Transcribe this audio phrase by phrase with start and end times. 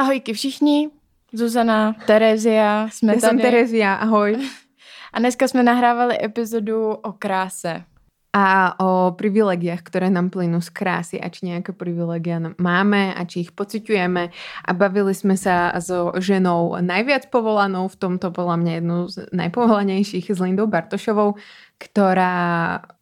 [0.00, 0.90] Ahojky všichni,
[1.32, 3.30] Zuzana, Terezia, jsme Já tady.
[3.30, 4.36] jsem Terezia, ahoj.
[5.12, 7.84] A dneska jsme nahrávali epizodu o kráse.
[8.30, 13.42] A o privilegiách, ktoré nám plynú z krásy a či nejaké privilegia máme a či
[13.42, 14.22] ich pociťujeme.
[14.62, 20.30] A bavili sme sa so ženou najviac povolanou, v tomto podľa mňa jednu z najpovolanejších,
[20.30, 21.42] s Lindou Bartošovou,
[21.82, 22.36] ktorá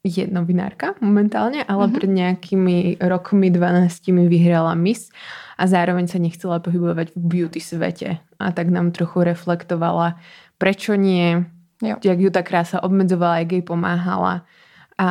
[0.01, 1.97] je novinárka momentálne, ale mm-hmm.
[2.01, 5.13] pred nejakými rokmi 12 vyhrala Miss
[5.61, 8.17] a zároveň sa nechcela pohybovať v beauty svete.
[8.41, 10.17] A tak nám trochu reflektovala,
[10.57, 11.45] prečo nie,
[11.85, 12.01] Jo.
[12.01, 14.49] jak ju tá krása obmedzovala, jak jej pomáhala
[14.99, 15.09] a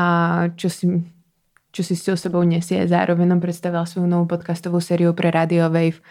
[0.55, 0.85] čo si,
[1.71, 2.87] čo si s tou sebou nesie.
[2.87, 6.03] Zároveň nám predstavila svoju novou podcastovou sériu pre Radio Wave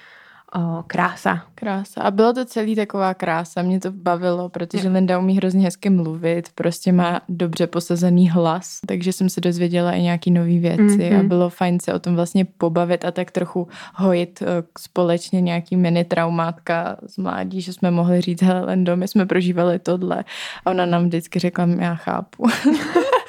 [0.56, 1.42] o, Krása.
[1.54, 2.00] Krása.
[2.02, 3.62] A bylo to celý taková krása.
[3.62, 9.12] Mě to bavilo, protože Linda umí hrozně hezky mluvit, prostě má dobře posazený hlas, takže
[9.12, 11.20] jsem se dozvěděla i nějaký nové věci Mhm.
[11.20, 14.46] a bylo fajn se o tom vlastně pobavit a tak trochu hojit eh,
[14.78, 19.78] společně nějaký mini traumátka z mládí, že jsme mohli říct, hele Lindo, my jsme prožívali
[19.78, 20.24] tohle.
[20.64, 22.46] A ona nám vždycky řekla, já chápu.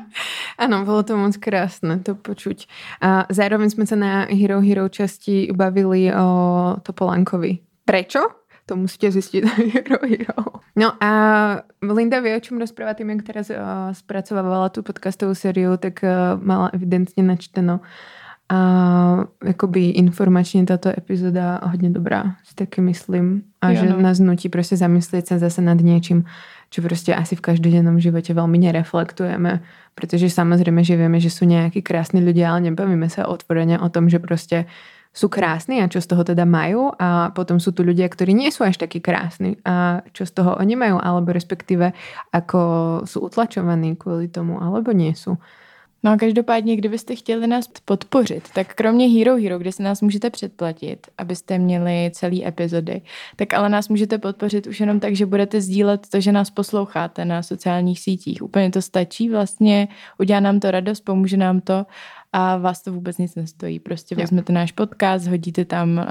[0.62, 2.66] Áno, bolo to moc krásne to počuť.
[3.02, 6.26] A zároveň sme sa na Hero Hero časti bavili o
[6.80, 7.84] Topolankovi.
[7.84, 8.42] Prečo?
[8.70, 10.62] To musíte zistiť na Hero Hero.
[10.78, 11.10] No a
[11.82, 16.38] Linda vie, o čom rozpráva tým, jak teraz uh, spracovávala tú podcastovú sériu, tak uh,
[16.38, 17.82] mala evidentne načteno
[18.52, 18.58] a
[19.40, 23.48] jakoby informačne táto epizóda hodne dobrá, si taky myslím.
[23.64, 24.00] A Jo, že no.
[24.04, 26.24] nás nutí prostě zamyslieť sa zase nad niečím,
[26.68, 29.60] čo prostě asi v každodennom živote veľmi nereflektujeme,
[29.94, 34.08] protože samozrejme, že vieme, že sú nejakí krásni ľudia, ale nebavíme sa otvorene o tom,
[34.08, 34.64] že prostě
[35.12, 38.48] sú krásni a čo z toho teda majú a potom sú tu ľudia, ktorí nie
[38.48, 41.92] sú až takí krásni a čo z toho oni majú, alebo respektíve
[42.32, 42.60] ako
[43.04, 45.36] sú utlačovaní kvôli tomu, alebo nie sú.
[46.02, 50.30] No a každopádně, kdybyste chtěli nás podpořit, tak kromě Hero Hero, kde se nás můžete
[50.30, 53.02] předplatit, abyste měli celý epizody,
[53.36, 57.24] tak ale nás můžete podpořit už jenom tak, že budete sdílet to, že nás posloucháte
[57.24, 58.42] na sociálních sítích.
[58.42, 59.88] Úplně to stačí vlastně,
[60.18, 61.86] udělá nám to radost, pomůže nám to
[62.32, 63.78] a vás to vůbec nic nestojí.
[63.78, 64.20] Prostě Jo.
[64.20, 66.04] vezmete náš podcast, hodíte tam uh,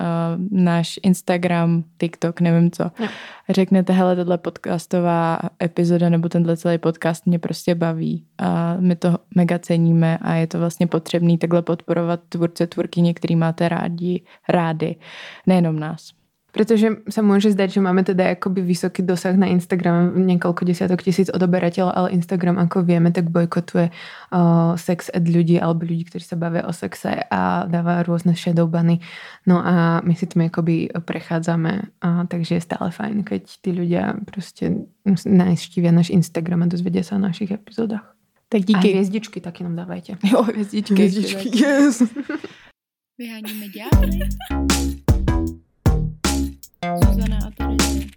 [0.64, 2.84] náš Instagram, TikTok, nevím co.
[3.00, 3.08] Jo.
[3.50, 9.18] Řeknete, hele, tato podcastová epizoda nebo tenhle celý podcast mě prostě baví a my to
[9.36, 14.96] mega ceníme a je to vlastně potřebný takhle podporovat tvůrce, tvůrkyně, který máte rádi, rády,
[15.48, 16.21] nejenom nás.
[16.52, 21.32] Pretože sa môže zdať, že máme teda akoby vysoký dosah na Instagram, niekoľko desiatok tisíc
[21.32, 26.36] odoberateľov, ale Instagram, ako vieme, tak bojkotuje uh, sex ed ľudí alebo ľudí, ktorí sa
[26.36, 29.00] bavia o sexe a dáva rôzne shadowbany.
[29.48, 34.20] No a my si tým akoby prechádzame, a takže je stále fajn, keď tí ľudia
[34.28, 38.12] proste najštívia náš Instagram a dozvedia sa o našich epizódach.
[38.52, 38.88] Tak A díky.
[38.92, 40.20] hviezdičky taky nám dávajte.
[40.24, 41.04] Jo, hvězdičky.
[41.64, 42.04] yes.
[43.22, 45.01] Vyháníme ďábly.
[46.82, 48.10] Zuzana a Terezie.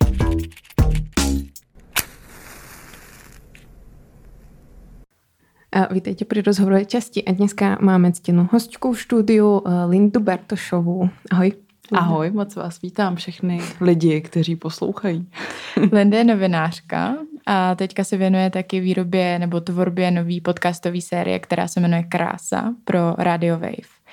[5.93, 11.09] Vítejte pri rozhovorové časti a dneska máme ctěnou hostku v studiu eh, Lindu Bartošovou.
[11.31, 11.53] Ahoj.
[11.93, 15.29] Ahoj, moc vás vítám všechny lidi, kteří poslouchají.
[15.93, 17.17] Linda je novinářka
[17.47, 22.75] a teďka se věnuje taky výrobě nebo tvorbě nový podcastové série, která se jmenuje Krása
[22.85, 24.04] pro Radio Wave.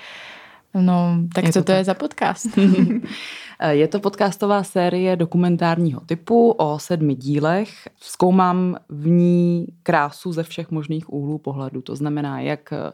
[0.74, 2.46] No, tak Je co to to je za podcast?
[3.70, 7.68] Je to podcastová série dokumentárního typu o sedmi dílech.
[8.00, 11.82] Zkoumám v ní krásu ze všech možných úhlů pohledu.
[11.82, 12.92] To znamená, jak eh,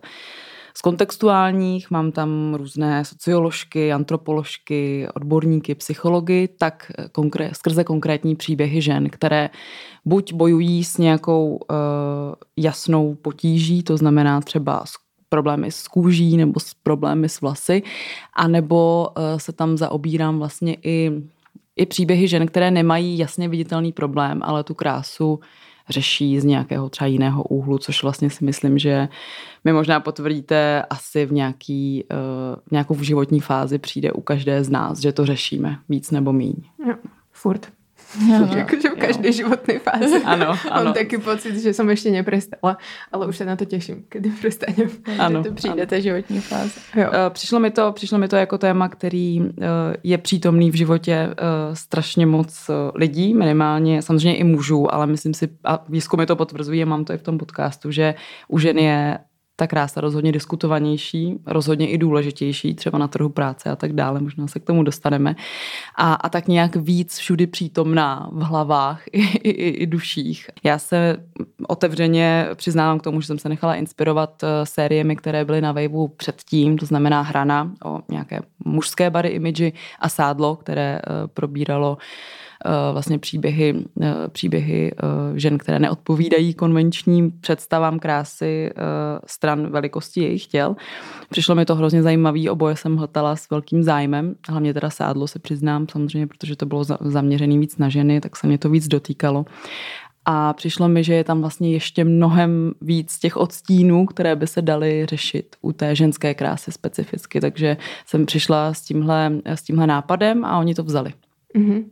[0.75, 8.83] z kontextuálních, mám tam různé socioložky, antropoložky, odborníky, psychology, tak eh, konkré- skrze konkrétní příběhy
[8.83, 9.51] žen, které
[10.05, 11.77] buď bojují s nějakou uh,
[12.57, 17.83] jasnou potíží, to znamená třeba s problémy s kůží nebo s problémy s vlasy,
[18.37, 21.11] anebo uh, se tam zaobírám vlastně i,
[21.77, 25.41] i příběhy žen, které nemají jasně viditelný problém, ale tu krásu
[25.89, 29.09] řeší z nějakého třeba jiného úhlu, což vlastně si myslím, že
[29.65, 32.05] mi možná potvrdíte asi v nějaký,
[32.71, 36.55] nějakou v životní fázi přijde u každé z nás, že to řešíme víc nebo míň.
[36.89, 36.95] Jo,
[37.33, 37.78] furt.
[38.37, 38.57] Ano.
[38.57, 40.17] Jakože v každej životnej fáze.
[40.25, 40.93] Ano, Mám ano.
[40.93, 42.81] taký pocit, že som ešte neprestala,
[43.13, 44.89] ale už sa na to teším, kedy prestanem.
[45.19, 46.81] Ano, to přijde, ta životní fáze.
[46.97, 47.11] Jo.
[47.13, 49.67] Eh, Přišlo mi, to, přišlo mi to jako téma, který eh,
[50.03, 51.35] je přítomný v životě eh,
[51.77, 56.87] strašně moc lidí, minimálně samozřejmě i mužů, ale myslím si, a výzkumy to potvrzují, a
[56.87, 58.15] mám to i v tom podcastu, že
[58.49, 59.19] u žen je
[59.59, 64.47] ta krása rozhodně diskutovanější, rozhodně i důležitější, třeba na trhu práce a tak dále, možná
[64.47, 65.37] se k tomu dostaneme.
[65.97, 70.51] A, a tak nějak víc všudy přítomná v hlavách i, i, i duších.
[70.65, 71.17] Já se
[71.69, 76.09] otevřeně přiznávám k tomu, že jsem se nechala inspirovat eh, sériemi, které byly na Waveu
[76.09, 81.99] předtím, to znamená Hrana o nějaké mužské body imidži a Sádlo, které eh, probíralo
[82.93, 88.71] vlastně příběhy, eh, příběhy eh, žen, které neodpovídají konvenčním představám krásy
[89.27, 90.77] stran velikosti jejich těl.
[91.31, 95.39] Přišlo mi to hrozně zajímavý, oboje jsem hltala s velkým zájmem, hlavně teda sádlo se
[95.39, 99.45] přiznám, samozřejmě, protože to bylo zaměřené víc na ženy, tak se mě to víc dotýkalo.
[100.31, 104.63] A přišlo mi, že je tam vlastně ještě mnohem víc těch odstínů, které by se
[104.63, 107.41] daly řešit u té ženské krásy specificky.
[107.41, 107.77] Takže
[108.07, 111.13] jsem přišla s tímhle, s tímhle nápadem a oni to vzali.
[111.57, 111.85] Mm-hmm.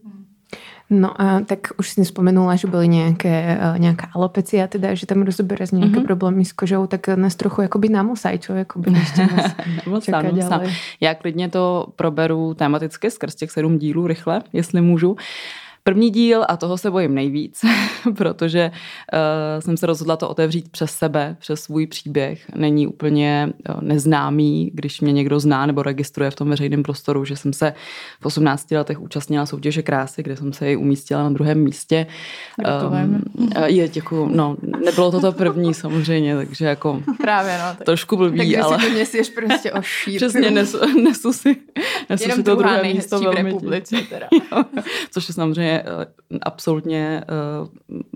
[0.90, 5.22] No a tak už si spomenula, že byly nějaké, eh, nějaká alopecia, teda, že tam
[5.22, 6.04] rozobere nějaké mm-hmm.
[6.04, 9.54] problémy s kožou, tak nás trochu jakoby namusaj, čo jakoby ještě nás
[10.04, 10.22] čeká
[11.00, 15.16] Já klidně to proberu tematicky skrz těch sedm dílů rychle, jestli můžu.
[15.86, 17.60] První díl, a toho se bojím nejvíc,
[18.16, 22.46] protože uh, jsem se rozhodla to otevřít přes sebe, přes svůj příběh.
[22.54, 27.36] Není úplně uh, neznámý, když mě někdo zná nebo registruje v tom veřejném prostoru, že
[27.36, 27.74] jsem se
[28.20, 32.06] v 18 letech účastnila soutěže krásy, kde jsem se jej umístila na druhém místě.
[32.90, 33.22] Um,
[33.64, 34.28] je, děkuju.
[34.28, 38.76] No, nebylo to to první samozřejmě, takže jako Právě, no, tak, trošku blbý, takže ale...
[38.76, 40.26] Takže si to nesíš prostě o šířku.
[40.28, 41.56] Přesně, nesu, nesu si,
[42.10, 43.96] nesu Jenom si to druhé místo v republice.
[44.10, 44.28] Teda.
[45.10, 46.06] což je samozřejmě Eh,
[46.42, 47.24] absolutně
[47.60, 47.68] uh,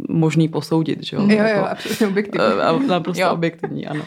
[0.09, 1.05] možný posoudit.
[1.07, 1.23] Že jo?
[1.23, 2.47] Jo, jako, jo, absolutně objektivní.
[2.81, 3.31] Uh, naprosto jo.
[3.31, 4.05] objektivní, ano.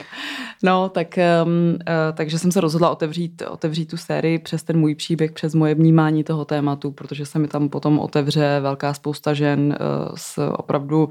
[0.63, 1.07] No, tak,
[1.45, 1.77] um, uh,
[2.13, 6.24] takže jsem se rozhodla otevřít, otevřít tu sérii přes ten můj příběh, přes moje vnímání
[6.24, 11.09] toho tématu, protože se mi tam potom otevře velká spousta žen uh, s opravdu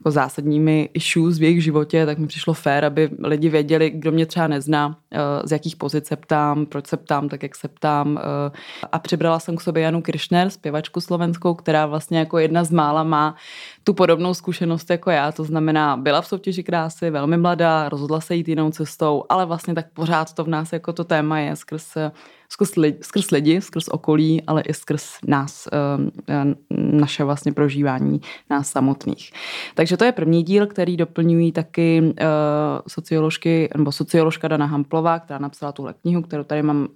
[0.00, 4.26] jako zásadními issues v jejich životě, tak mi přišlo fér, aby lidi věděli, kdo mě
[4.26, 4.94] třeba nezná, uh,
[5.44, 8.11] z jakých pozic se ptám, proč se ptám, tak jak se ptám.
[8.16, 8.56] Uh,
[8.92, 13.02] a přibrala jsem k sobě Janu Kiršner, zpěvačku slovenskou, která vlastně jako jedna z mála
[13.02, 13.36] má
[13.84, 18.34] tu podobnou zkušenost jako já, to znamená, byla v soutěži krásy, velmi mladá, rozhodla se
[18.34, 21.96] jít jinou cestou, ale vlastně tak pořád to v nás jako to téma je skrz
[22.52, 28.20] skrz lidi, skrz, lidi, skrz okolí, ale i skrz nás, eh, eh, naše vlastně prožívání
[28.50, 29.32] nás samotných.
[29.74, 32.24] Takže to je první díl, který doplňují taky eh,
[32.88, 36.88] socioložky, nebo socioložka Dana Hamplová, která napsala tuhle knihu, kterou tady mám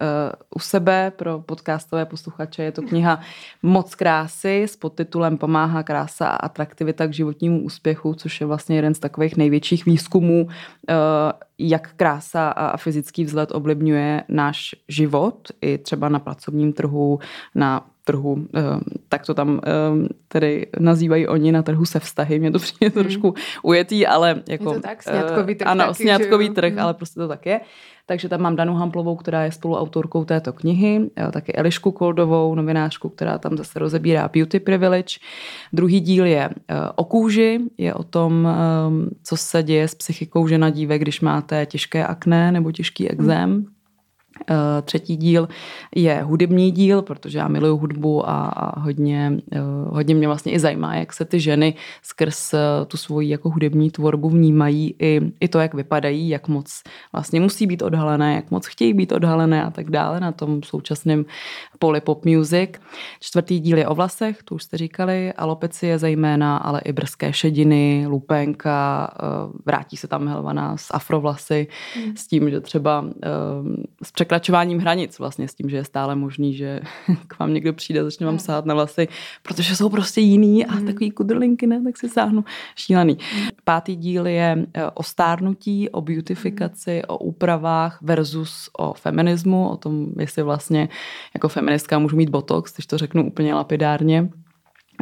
[0.55, 2.63] u sebe pro podcastové posluchače.
[2.63, 3.19] Je to kniha
[3.63, 6.76] Moc krásy s podtitulem Pomáhá krása a atraktivita
[7.07, 10.47] k životnímu úspěchu, což je vlastně jeden z takových největších výzkumů
[11.57, 17.19] jak krása a fyzický vzhled ovlivňuje náš život, i třeba na pracovním trhu,
[17.55, 18.61] na trhu, eh,
[19.09, 22.39] tak to tam eh, tedy nazývají oni na trhu se vztahy.
[22.39, 23.03] Mě to přijde hmm.
[23.03, 23.33] trošku
[23.63, 24.69] ujetý, ale jako...
[24.69, 25.67] Je to tak, sňatkový trh.
[25.67, 26.81] Ano, taky, sňatkový trh, hmm.
[26.81, 27.59] ale prostě to tak je.
[28.05, 33.37] Takže tam mám Danu Hamplovou, která je spoluautorkou této knihy, taky Elišku Koldovou, novinářku, která
[33.37, 35.19] tam zase rozebírá Beauty Privilege.
[35.73, 36.49] Druhý díl je
[36.95, 38.47] o kůži, je o tom,
[39.23, 43.65] co se děje s psychikou žena dívek, když máte těžké akné nebo těžký exém.
[43.67, 43.76] Eh,
[44.81, 45.47] třetí díl
[45.95, 50.95] je hudební díl, protože já miluju hudbu a, hodně, eh, hodně mě vlastně i zajímá,
[50.95, 52.57] jak se ty ženy skrz eh,
[52.87, 57.67] tu svoji jako hudební tvorbu vnímají i, i to, jak vypadají, jak moc vlastně musí
[57.67, 61.25] být odhalené, jak moc chtějí být odhalené a tak dále na tom současném
[61.79, 62.69] poli pop music.
[63.19, 68.05] Čtvrtý díl je o vlasech, to už jste říkali, alopecie zejména, ale i brzké šediny,
[68.07, 69.09] lupenka,
[69.65, 71.67] vrátí se tam Helvana s afrovlasy,
[71.97, 72.15] mm.
[72.15, 73.05] s tím, že třeba
[74.03, 76.79] s překračováním hranic vlastně s tím, že je stále možný, že
[77.27, 79.07] k vám někdo přijde, začne vám sát na vlasy,
[79.43, 80.85] protože jsou prostě jiný a mm.
[80.85, 82.43] takový kudrlinky, ne, tak si sáhnu.
[82.75, 83.17] Šílený.
[83.35, 83.47] Mm.
[83.63, 87.03] Pátý díl je e, o stárnutí, o beautifikaci, mm.
[87.07, 90.89] o úpravách versus o feminismu, o tom, jestli vlastně
[91.33, 94.29] jako feministka můžu mít botox, když to řeknu úplně lapidárně.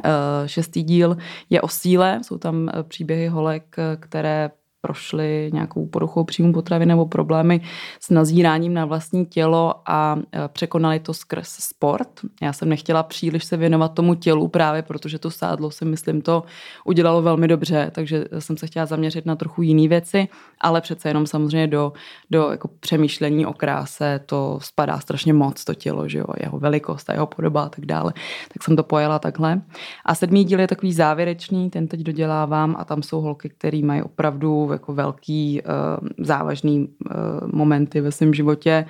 [0.03, 1.17] E, šestý díl
[1.49, 4.49] je o síle, jsou tam e, příběhy holek, které
[4.85, 7.61] prošli nějakou poruchou příjmu potravy nebo problémy
[7.99, 12.09] s nazíráním na vlastní tělo a e, překonali to skrz sport.
[12.41, 16.43] Já jsem nechtěla příliš se věnovat tomu tělu právě, protože to sádlo si myslím to
[16.85, 20.27] udělalo velmi dobře, takže jsem se chtěla zaměřit na trochu jiné věci,
[20.61, 21.93] ale přece jenom samozřejmě do,
[22.29, 27.09] do jako přemýšlení o kráse to spadá strašně moc to tělo, že jo, jeho velikost
[27.09, 28.13] a jeho podoba a tak dále.
[28.53, 29.61] Tak jsem to pojela takhle.
[30.05, 34.01] A sedmý díl je takový závěrečný, ten teď dodělávám a tam jsou holky, které mají
[34.01, 37.15] opravdu jako velký uh, závažný uh,
[37.53, 38.85] momenty ve svém životě.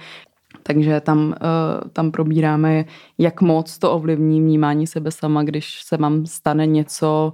[0.63, 2.85] Takže tam, uh, tam probíráme,
[3.17, 7.33] jak moc to ovlivní vnímání sebe sama, když se vám stane něco,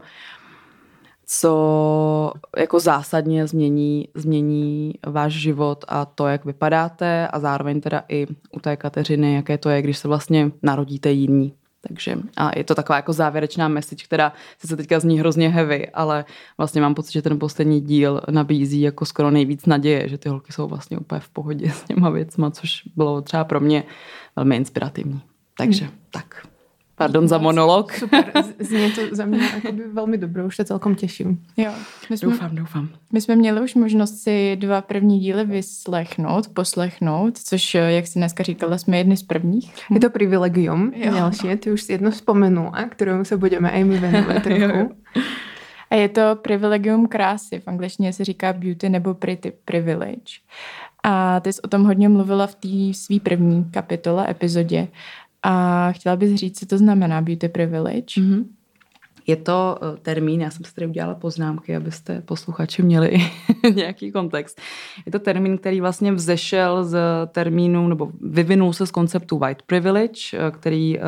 [1.26, 8.28] co jako zásadně změní, změní váš život a to, jak vypadáte a zároveň teda i
[8.52, 11.54] u té Kateřiny, jaké to je, když se vlastně narodíte jiný.
[11.88, 14.34] Takže a je to taková jako závěrečná message, která
[14.66, 16.26] se teďka zní hrozně heavy, ale
[16.58, 20.54] vlastně mám pocit, že ten poslední díl nabízí jako skoro nejvíc naděje, že ty holky
[20.54, 23.84] jsou vlastně úplně v pohodě s těma věcma, což bylo třeba pro mě
[24.36, 25.22] velmi inspirativní.
[25.58, 25.94] Takže hmm.
[26.12, 26.51] tak.
[27.02, 27.94] Pardon za monolog.
[27.94, 29.40] Super, zní to za mě
[29.94, 31.44] velmi dobré, už se celkom těším.
[31.58, 31.72] Jo,
[32.10, 32.90] my jsme, doufám, doufám.
[33.14, 38.44] My jsme měli už možnost si dva první díly vyslechnout, poslechnout, což, jak si dneska
[38.44, 39.74] říkala, jsme jedni z prvních.
[39.94, 44.44] Je to privilegium, další, ty už si jedno vzpomenula, kterému se budeme i my věnovat
[44.44, 44.96] trochu.
[45.90, 47.60] A je to privilegium krásy.
[47.60, 50.34] V angličtině se říká beauty nebo pretty privilege.
[51.04, 54.88] A ty jsi o tom hodně mluvila v té své první kapitole, epizodě.
[55.44, 58.22] A chtěla bys říct, co to znamená beauty privilege?
[58.22, 58.46] Mm-hmm.
[59.28, 63.18] Je to eh, termín, já jsem si tady udělala poznámky, abyste posluchači měli
[63.76, 64.62] nějaký kontext.
[65.06, 66.98] Je to termín, který vlastně vzešel z
[67.32, 71.04] termínu, nebo vyvinul se z konceptu white privilege, eh, který uh,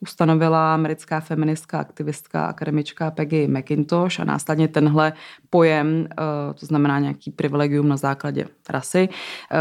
[0.00, 5.12] ustanovila americká feministka, aktivistka, akademička Peggy McIntosh a následně tenhle
[5.50, 6.08] pojem,
[6.54, 9.08] to znamená nějaký privilegium na základě rasy,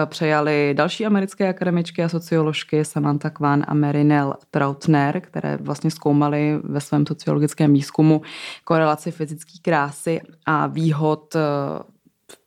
[0.06, 6.82] přejali další americké akademičky a socioložky Samantha Kwan a Marinelle Trautner, které vlastně zkoumaly ve
[6.82, 8.22] svém sociologickém výzkumu
[8.64, 11.40] korelaci fyzické krásy a výhod eh,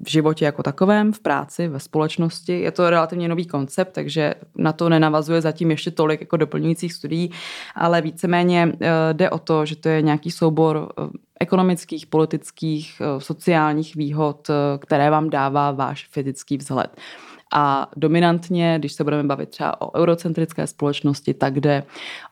[0.05, 2.61] v životě jako takovém, v práci, ve společnosti.
[2.61, 7.31] Je to relativně nový koncept, takže na to nenavazuje zatím ještě tolik jako doplňujících studií,
[7.75, 11.03] ale víceméně eh, jde o to, že to je nějaký soubor eh,
[11.41, 16.91] ekonomických, politických, sociálních výhod, které vám dává váš fyzický vzhled.
[17.53, 21.83] A dominantně, když se budeme bavit třeba o eurocentrické společnosti, tak jde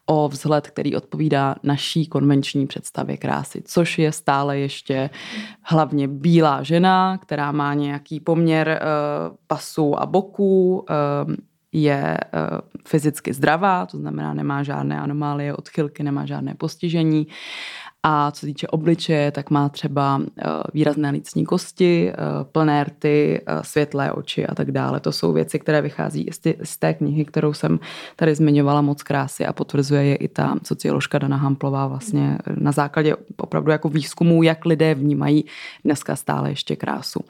[0.06, 5.10] o vzhled, který odpovídá naší konvenční představě krásy, což je stále ještě
[5.62, 11.34] hlavně bílá žena, která má nějaký poměr uh, pasů a boků, uh,
[11.72, 12.58] je uh,
[12.88, 17.26] fyzicky zdravá, to znamená nemá žádné anomálie, odchylky, nemá žádné postižení
[18.02, 20.42] a co týče obličeje, tak má třeba eh,
[20.74, 22.14] výrazné lícní kosti, eh,
[22.52, 25.00] plné rty, eh, světlé oči a tak dále.
[25.00, 26.26] To jsou věci, které vychází
[26.62, 27.78] z té knihy, kterou jsem
[28.16, 33.16] tady zmiňovala moc krásy a potvrzuje je i ta socioložka Dana Hamplová vlastně na základě
[33.36, 35.44] opravdu jako výzkumů, jak lidé vnímají
[35.84, 37.20] dneska stále ještě krásu.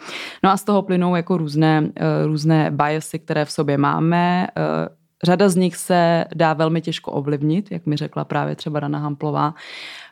[0.43, 1.91] No a z toho plynou jako různé,
[2.25, 4.47] různé biasy, které v sobě máme,
[5.25, 9.55] Řada z nich se dá velmi těžko ovlivnit, jak mi řekla právě třeba Dana Hamplová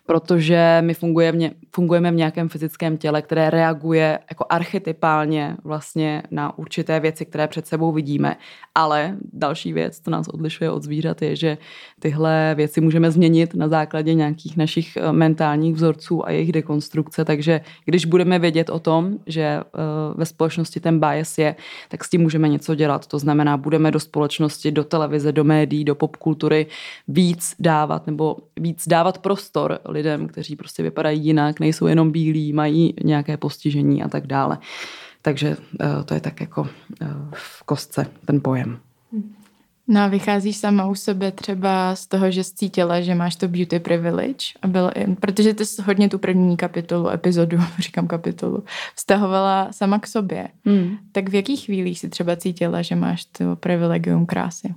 [0.09, 7.01] protože my fungujeme, fungujeme v nějakém fyzickém těle, které reaguje jako archetypálně vlastně na určité
[7.01, 8.37] věci, které před sebou vidíme.
[8.75, 11.59] Ale další věc, co nás odlišuje od zvířat, je, že
[12.01, 17.25] tyhle věci můžeme změnit na základě nějakých našich eh, mentálních vzorců a jejich dekonstrukce.
[17.25, 19.63] Takže když budeme vědět o tom, že eh,
[20.15, 21.57] ve společnosti ten bias je,
[21.89, 23.07] tak s tím můžeme něco dělat.
[23.07, 26.67] To znamená, budeme do společnosti, do televize, do médií, do popkultury
[27.09, 32.95] víc dávat nebo víc dávat prostor lidem, kteří prostě vypadají jinak, nejsou jenom bílí, mají
[33.05, 34.59] nějaké postižení a tak dále.
[35.23, 36.69] Takže eh, to je tak jako
[37.03, 38.79] eh, v kostce ten pojem.
[39.91, 43.49] No a vycházíš sama u sebe třeba z toho, že jsi cítila, že máš to
[43.49, 44.91] beauty privilege, a bylo,
[45.21, 48.65] protože ty jsi hodně tu první kapitolu, epizodu, říkám kapitolu,
[48.95, 50.49] vztahovala sama k sobě.
[50.65, 50.97] Hmm.
[51.13, 54.75] Tak v jakých chvílích si třeba cítila, že máš to privilegium krásy?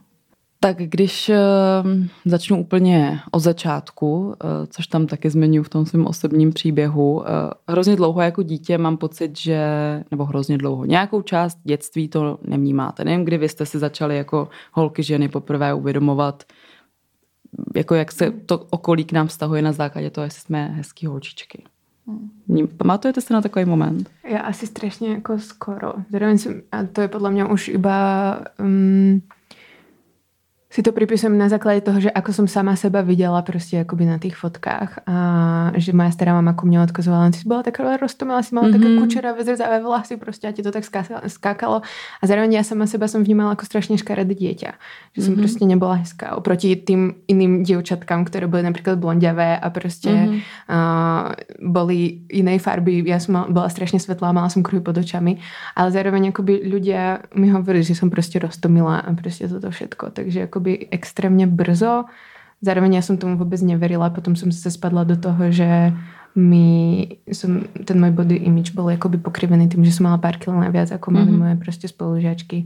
[0.64, 1.92] Tak když uh,
[2.26, 4.34] začnu úplně od začátku, uh,
[4.70, 7.26] což tam taky zmiňuji v tom svém osobním příběhu, uh,
[7.68, 9.60] hrozně dlouho jako dítě mám pocit, že,
[10.12, 13.06] nebo hrozně dlouho, nějakou část dětství to nevnímáte.
[13.06, 16.44] Nevím, kdy vy jste si začali jako holky ženy poprvé uvědomovat,
[17.76, 21.64] jako jak se to okolí k nám vztahuje na základě toho, jestli jsme hezký holčičky.
[22.08, 22.68] Hmm.
[22.78, 24.10] Pamatujete se na takový moment?
[24.30, 25.94] Já asi strašně jako skoro.
[26.10, 28.40] Zároveň jsem, a to je podle mě už iba...
[28.60, 29.22] Um,
[30.72, 34.18] si to pripisujem na základe toho, že ako som sama seba videla prostě akoby na
[34.18, 35.16] tých fotkách a
[35.76, 38.80] že moja stará mama ku mne odkazovala, ty si bola taká roztomila, si mala mm-hmm.
[38.80, 40.84] také kučeravé zrzavé vlasy prostě a ti to tak
[41.28, 41.82] skákalo
[42.22, 44.72] a zároveň ja sama seba som vnímala ako strašne škaredé dieťa.
[45.12, 45.40] Že som mm-hmm.
[45.44, 50.40] prostě nebola hezká oproti tým iným dievčatkám, ktoré boli napríklad blondiavé a prostě mm-hmm.
[50.72, 51.36] uh,
[51.68, 53.04] boli inej farby.
[53.04, 55.36] Ja som bola strašne svetlá, mala som kruhy pod očami,
[55.76, 60.10] ale zároveň akoby ľudia mi hovorili, že som prostě roztomila a prostě toto všetko.
[60.16, 62.04] Takže ako jakoby extrémně brzo.
[62.62, 65.94] Zároveň já jsem tomu vůbec neverila, potom jsem se spadla do toho, že
[66.36, 70.62] mi som, ten můj body image byl jakoby pokrivený tím, že jsem mala pár kilo
[70.62, 71.38] naviac, jako mm-hmm.
[71.38, 72.66] moje prostě spolužáčky.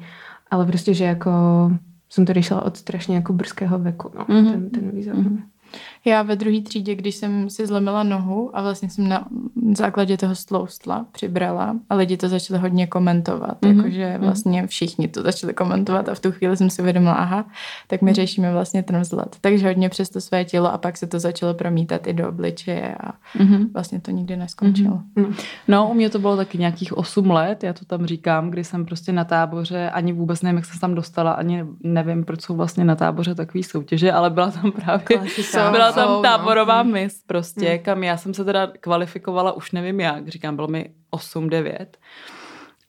[0.51, 1.31] Ale prostě, že jako
[2.09, 4.51] jsem to řešila od strašně jako brzkého věku, no, mm-hmm.
[4.51, 5.15] ten, ten výzor.
[5.15, 5.39] Mm-hmm.
[6.05, 9.27] Já ve druhé třídě, když jsem si zlomila nohu a vlastně jsem na
[9.73, 13.77] základě toho stloustla, přibrala a lidi to začali hodně komentovat, mm-hmm.
[13.77, 14.21] jakože mhm.
[14.21, 17.45] vlastně všichni to začali komentovat a v tu chvíli jsem si uvědomila, aha,
[17.87, 18.15] tak my mm-hmm.
[18.15, 19.37] řešíme vlastně ten vzhled.
[19.41, 22.95] Takže hodně přes to své tělo a pak se to začalo promítat i do obličeje
[22.95, 23.67] a mm-hmm.
[23.73, 25.01] vlastně to nikdy neskončilo.
[25.17, 25.33] Mm-hmm.
[25.67, 28.85] No, u mě to bylo taky nějakých 8 let, já to tam říkám, kdy jsem
[28.85, 32.83] prostě na táboře, ani vůbec nevím, jak jsem tam dostala, ani nevím, proč jsou vlastně
[32.83, 35.19] na táboře takový soutěže, ale byla tam právě,
[35.71, 36.21] byla tam no.
[36.21, 36.91] táborová no.
[36.91, 37.79] mis prostě, hmm.
[37.79, 41.85] kam já jsem se teda kvalifikovala, už nevím jak, říkám, bylo mi 8-9.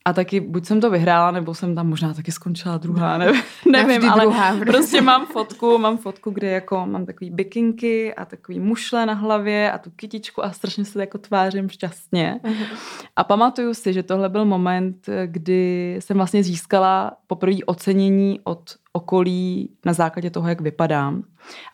[0.07, 3.43] A taky buď jsem to vyhrála, nebo jsem tam možná taky skončila druhá, nevím,
[3.73, 4.73] nevím ale druhá, prostě.
[4.73, 9.73] prostě mám fotku, mám fotku, kde jako mám takový bikinky a takový mušle na hlavě
[9.73, 12.41] a tu kytičku a strašně se jako tvářím šťastně.
[12.45, 12.67] Uh-huh.
[13.17, 19.71] A pamatuju si, že tohle byl moment, kdy jsem vlastně získala poprvé ocenění od okolí
[19.85, 21.23] na základě toho, jak vypadám.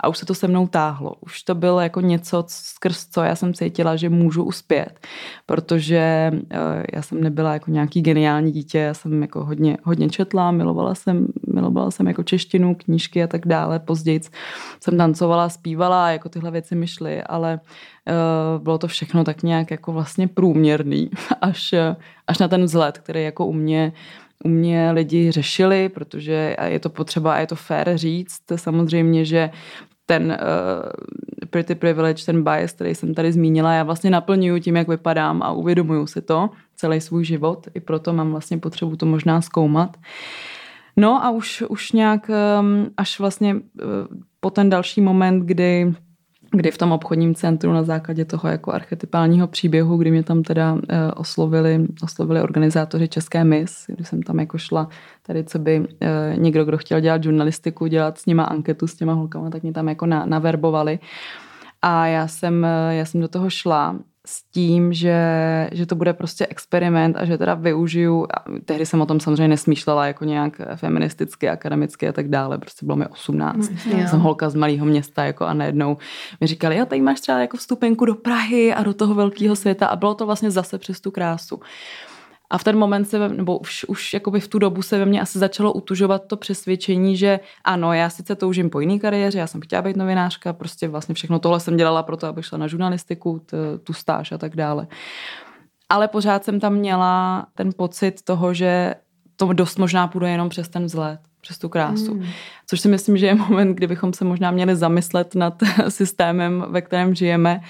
[0.00, 1.14] A už se to se mnou táhlo.
[1.20, 5.06] Už to bylo jako něco, skrz co já jsem cítila, že můžu uspět.
[5.46, 6.38] Protože uh,
[6.94, 11.26] já jsem nebyla jako nějaký geniální dítě, já jsem jako hodně, hodně četla, milovala jsem,
[11.54, 13.78] milovala jsem jako češtinu, knížky a tak dále.
[13.78, 14.20] Později
[14.80, 17.60] jsem tancovala, zpívala jako tyhle věci mi šly, ale
[18.08, 21.10] uh, bylo to všechno tak nějak jako vlastně průměrný
[21.40, 21.74] až,
[22.26, 23.92] až na ten vzhled, který jako u mě
[24.44, 28.40] u mě lidi řešili, protože je to potřeba a je to fér říct.
[28.56, 29.50] Samozřejmě, že
[30.06, 34.88] ten uh, pretty privilege, ten bias, který jsem tady zmínila, já vlastně naplňuju tím, jak
[34.88, 37.68] vypadám a uvědomuju si to celý svůj život.
[37.74, 39.96] I proto mám vlastně potřebu to možná zkoumat.
[40.96, 42.30] No a už, už nějak
[42.60, 43.60] um, až vlastně uh,
[44.40, 45.94] po ten další moment, kdy
[46.52, 50.72] kdy v tom obchodním centru na základě toho jako archetypálního příběhu, kdy mě tam teda
[50.72, 50.80] uh,
[51.16, 54.88] oslovili, oslovili organizátoři České mis, kdy jsem tam jako šla
[55.22, 55.86] tady, co by uh,
[56.36, 59.88] někdo, kdo chtěl dělat žurnalistiku, dělat s nima anketu s těma holkama, tak mě tam
[59.88, 60.98] jako na, naverbovali.
[61.82, 65.18] A já jsem, já jsem do toho šla s tím, že,
[65.72, 69.48] že to bude prostě experiment a že teda využiju, a tehdy jsem o tom samozřejmě
[69.48, 73.56] nesmýšlela jako nějak feministicky, akademicky a tak dále, prostě bylo mi 18.
[73.68, 75.96] Mm, jsem holka z malého města jako a najednou
[76.40, 79.86] mi říkali, jo, tady máš třeba jako vstupenku do Prahy a do toho velkého světa
[79.86, 81.60] a bylo to vlastně zase přes tu krásu.
[82.52, 85.20] A v ten moment se, nebo už, už jakoby v tu dobu se ve mně
[85.20, 89.60] asi začalo utužovat to přesvědčení, že ano, já sice toužím po jiné kariéře, já jsem
[89.60, 93.40] chtěla být novinářka, prostě vlastně všechno tohle jsem dělala pro to, abych šla na žurnalistiku,
[93.46, 94.86] t, tu stáž a tak dále.
[95.88, 98.94] Ale pořád jsem tam měla ten pocit toho, že
[99.36, 102.14] to dost možná půjde jenom přes ten vzhled přes tu krásu.
[102.14, 102.26] Mm.
[102.66, 106.82] Což si myslím, že je moment, kdy bychom se možná měli zamyslet nad systémem, ve
[106.82, 107.60] kterém žijeme,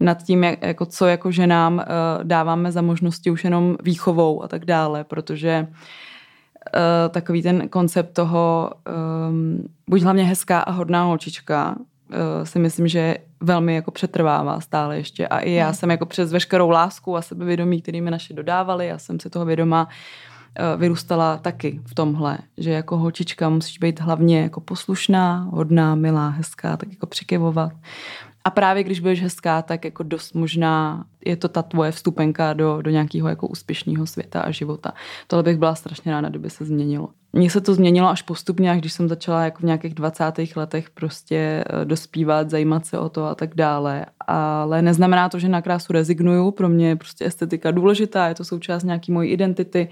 [0.00, 4.48] nad tím, jak, jako co jako ženám uh, dáváme za možnosti už jenom výchovou a
[4.48, 8.70] tak dále, protože uh, takový ten koncept toho
[9.28, 14.96] um, buď hlavně hezká a hodná holčička uh, si myslím, že velmi jako přetrvává stále
[14.96, 15.74] ještě a i já hmm.
[15.74, 19.44] jsem jako přes veškerou lásku a sebevědomí, který mi naše dodávali, já jsem si toho
[19.44, 19.88] vědomá,
[20.76, 26.76] vyrůstala taky v tomhle, že jako holčička musíš být hlavně jako poslušná, hodná, milá, hezká,
[26.76, 27.72] tak jako přikivovat.
[28.44, 32.82] A právě když budeš hezká, tak jako dost možná je to ta tvoje vstupenka do,
[32.82, 34.92] do nějakého jako úspěšného světa a života.
[35.26, 37.08] Tohle bych byla strašně ráda, kdyby se změnilo.
[37.32, 40.32] Mně se to změnilo až postupně, až když jsem začala jako v nějakých 20.
[40.56, 44.06] letech prostě eh, dospívat, zajímat se o to a tak dále.
[44.26, 46.50] Ale neznamená to, že na krásu rezignuju.
[46.50, 49.88] Pro mě je prostě estetika důležitá, je to součást nějaký mojí identity.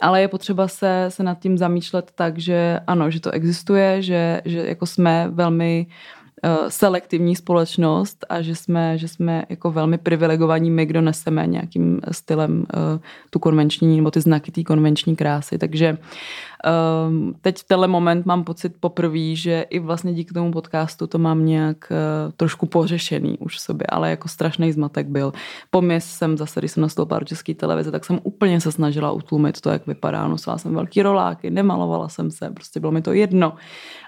[0.00, 4.40] Ale je potřeba se, se nad tím zamýšlet tak, že ano, že to existuje, že,
[4.44, 6.21] že jako jsme velmi uh,
[6.68, 12.58] selektivní společnost a že jsme, že jsme jako velmi privilegovaní my, kdo neseme nějakým stylem
[12.58, 13.00] uh,
[13.30, 15.58] tu konvenční nebo ty znaky té konvenční krásy.
[15.58, 15.98] Takže
[17.08, 21.18] um, teď v tenhle moment mám pocit poprvé, že i vlastně díky tomu podcastu to
[21.18, 25.32] mám nějak uh, trošku pořešený už v sobě, ale jako strašný zmatek byl.
[25.70, 29.10] Po mě jsem zase, když jsem nastoupila do české televize, tak jsem úplně se snažila
[29.10, 30.28] utlumit to, jak vypadá.
[30.28, 33.52] Nosila jsem velký roláky, nemalovala jsem se, prostě bylo mi to jedno.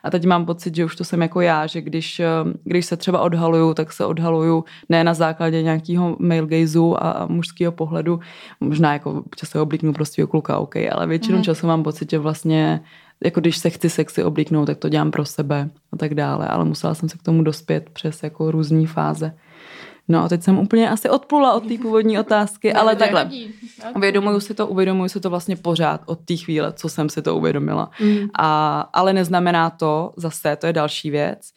[0.05, 2.29] A teď mám pocit, že už to jsem jako já, že když, eh,
[2.65, 7.73] když se třeba odhaluju, tak se odhaluju ne na základě nějakého male gazeu a mužského
[7.73, 8.21] pohledu.
[8.61, 11.45] Možná jako se oblíknu prostě kluka, OK, ale většinu mm.
[11.45, 12.44] času mám pocit, že vlastně
[13.25, 16.65] jako když se chci sexy oblíknout, tak to dělám pro sebe a tak dále, ale
[16.65, 19.35] musela jsem se k tomu dospět přes jako různé fáze.
[20.09, 23.31] No a teď jsem úplně asi odplula od té původní otázky, ne, ale takhle.
[23.97, 27.37] Uvědomuju si to, uvědomuju si to vlastně pořád od té chvíle, co jsem si to
[27.37, 27.91] uvědomila.
[28.01, 28.29] Mm.
[28.39, 31.53] A, ale neznamená to, zase to je další věc,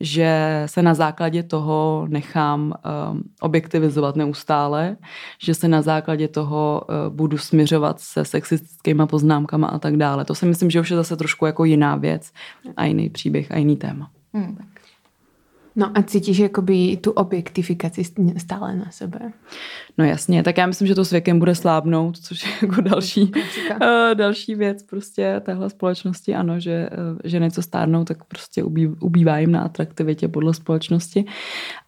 [0.00, 4.96] že se na základě toho nechám um, objektivizovat neustále,
[5.42, 10.24] že se na základě toho uh, budu směřovat se sexistickýma poznámkama a tak dále.
[10.24, 12.32] To si myslím, že už je zase trošku jako jiná věc
[12.76, 14.10] a jiný příběh a jiný téma.
[14.34, 14.69] Hmm.
[15.76, 18.04] No a cítíš jakoby tu objektifikaci
[18.36, 19.32] stále na sebe?
[19.98, 23.22] No jasně, tak já myslím, že to s věkem bude slábnout, což je jako další,
[23.22, 26.34] uh, další věc prostě téhle společnosti.
[26.34, 28.64] Ano, že uh, ženy, co stárnou, tak prostě
[29.00, 31.24] ubývá jim na atraktivitě podle společnosti.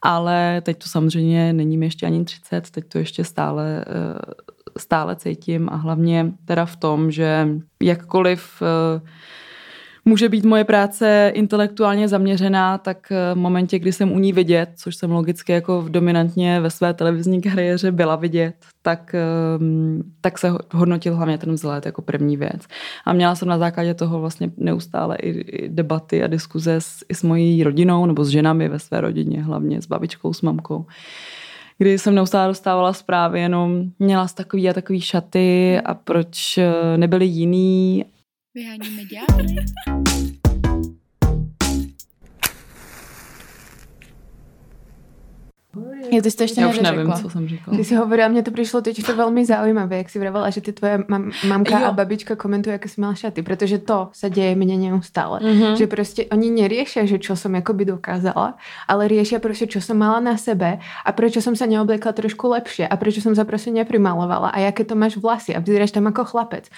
[0.02, 4.32] Ale teď to samozřejmě není mi ještě ani 30, teď to ještě stále, uh,
[4.78, 7.48] stále cítím a hlavně teda v tom, že
[7.80, 9.08] jakkoliv uh,
[10.04, 14.96] může být moje práce intelektuálně zaměřená, tak v momentě, kdy jsem u ní vidět, což
[14.96, 21.16] jsem logicky jako dominantně ve své televizní kariéře byla vidět, tak, ehm, tak se hodnotil
[21.16, 22.66] hlavně ten vzhled jako první věc.
[23.06, 27.14] A měla jsem na základě toho vlastně neustále i, i debaty a diskuze s, i
[27.14, 30.86] s mojí rodinou nebo s ženami ve své rodině, hlavně s babičkou, s mamkou
[31.78, 36.72] kdy jsem neustále dostávala zprávy, jenom měla z takový a takový šaty a proč eh,
[36.96, 38.04] nebyly jiný
[38.54, 39.56] Vyháníme ďábly.
[46.10, 47.76] Jo, ty jsi to ještě Já už nevím, co jsem říkala.
[47.76, 50.72] Ty si hovorila, mně to přišlo teď to velmi zaujímavé, jak si vravala, že ty
[50.72, 51.86] tvoje mam, mamka jo.
[51.86, 55.40] a babička komentují, jak jsi měla šaty, protože to se děje mně neustále.
[55.40, 55.74] Mm-hmm.
[55.74, 58.54] Že prostě oni neriešia, že čo som jakoby dokázala,
[58.88, 62.88] ale riešia prostě, čo som mala na sebe a proč jsem se neoblekla trošku lepšie
[62.88, 66.24] a proč jsem se prostě neprimalovala a jaké to máš vlasy a vyzeráš tam jako
[66.24, 66.68] chlapec.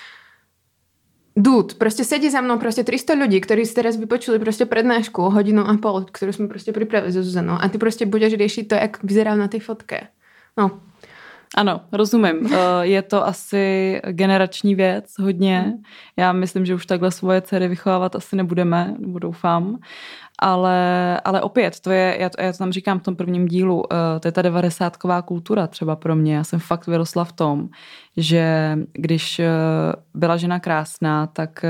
[1.37, 5.67] Dud, prostě sedí za mnou prostě 300 ľudí, ktorí si teraz vypočuli prostě prednášku hodinu
[5.67, 9.03] a pol, ktorú sme prostě pripravili so Zuzanou a ty prostě budeš riešiť to, jak
[9.03, 10.07] vyzerá na té fotke.
[10.57, 10.81] No.
[11.55, 12.49] Ano, rozumím.
[12.55, 15.73] Eh, je to asi generační věc hodně.
[16.17, 19.79] Já myslím, že už takhle svoje dcery vychovávat asi nebudeme, nebo doufám.
[20.39, 23.77] Ale, ale opět, to je, já to, já to tam říkám v tom prvním dílu,
[23.77, 23.85] uh,
[24.21, 26.37] to je ta devadesátková kultura třeba pro mě.
[26.37, 27.69] Já jsem fakt vyrostla v tom,
[28.17, 29.45] že když uh,
[30.21, 31.65] byla žena krásná, tak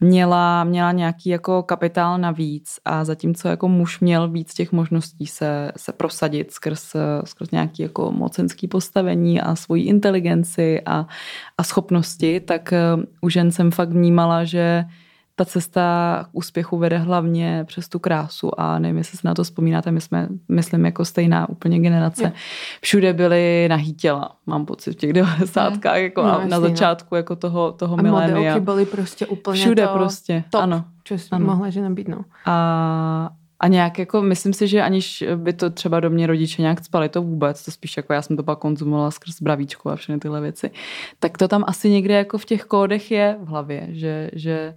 [0.00, 5.72] měla, měla nějaký jako kapitál navíc a zatímco jako muž měl víc těch možností se,
[5.76, 11.06] se prosadit skrz, skrz nějaký jako mocenský postavení a svoji inteligenci a,
[11.58, 12.74] a schopnosti, tak
[13.20, 14.84] u žen jsem fakt vnímala, že
[15.38, 15.82] ta cesta
[16.24, 20.00] k úspěchu vede hlavně přes tu krásu a nevím, jestli se na to vzpomínáte, my
[20.00, 22.32] jsme, myslím, jako stejná úplně generace.
[22.80, 26.60] Všude byly nahý těla, mám pocit, v těch devadesátkách, jako no, na, na no.
[26.60, 28.60] začátku jako toho, toho a milénia.
[28.60, 30.84] byly prostě úplně Všude to prostě, top, ano.
[31.04, 31.46] Co ano.
[31.46, 32.24] mohla žena být, no.
[32.46, 36.84] A, a nějak jako, myslím si, že aniž by to třeba do mě rodiče nějak
[36.84, 40.18] spali, to vůbec, to spíš jako já jsem to pak konzumovala skrz bravíčku a všechny
[40.18, 40.70] tyhle věci,
[41.18, 44.74] tak to tam asi někde jako v těch kódech je v hlavě, že, že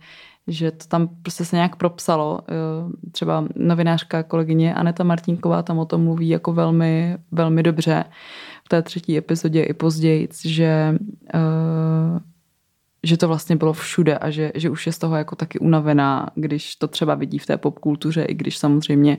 [0.50, 2.40] že to tam prostě se nějak propsalo.
[2.50, 8.06] Eh, třeba novinářka kolegyně Aneta Martinková tam o tom mluví jako velmi, velmi dobře
[8.66, 10.96] v té třetí epizodě i později, že
[11.34, 11.40] eh,
[13.04, 16.28] že to vlastně bylo všude a že, že už je z toho jako taky unavená,
[16.36, 19.18] když to třeba vidí v té popkultuře, i když samozřejmě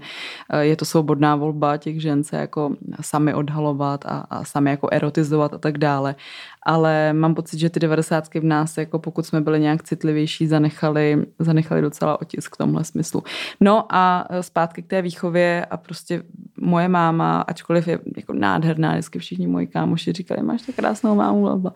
[0.50, 4.88] eh, je to svobodná volba těch žen se jako sami odhalovat a, a sami jako
[4.92, 6.14] erotizovat a tak dále.
[6.62, 11.26] Ale mám pocit, že ty devadesátky v nás, jako pokud jsme byli nějak citlivější, zanechali,
[11.38, 13.22] zanechali docela otisk v tomhle smyslu.
[13.60, 16.22] No a eh, zpátky k té výchově a prostě
[16.60, 21.72] moje máma, ačkoliv je jako nádherná, vždycky všichni moji kámoši říkali, máš tak krásnou mámu,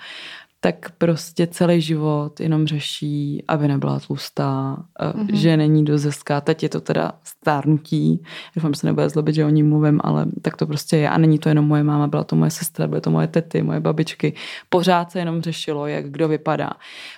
[0.65, 5.35] tak prostě celý život jenom řeší, aby nebyla tlustá, mm-hmm.
[5.35, 6.41] že není dost hezká.
[6.41, 8.23] Teď je to teda stárnutí.
[8.57, 11.11] Doufám, že se nebude zlobit, že o ní mluvím, ale tak to prostě je.
[11.11, 13.81] A není to jenom moje máma, byla to moje sestra, byly to moje tety, moje
[13.81, 14.35] babičky.
[14.69, 16.71] Pořád se jenom řešilo, jak kdo vypadá.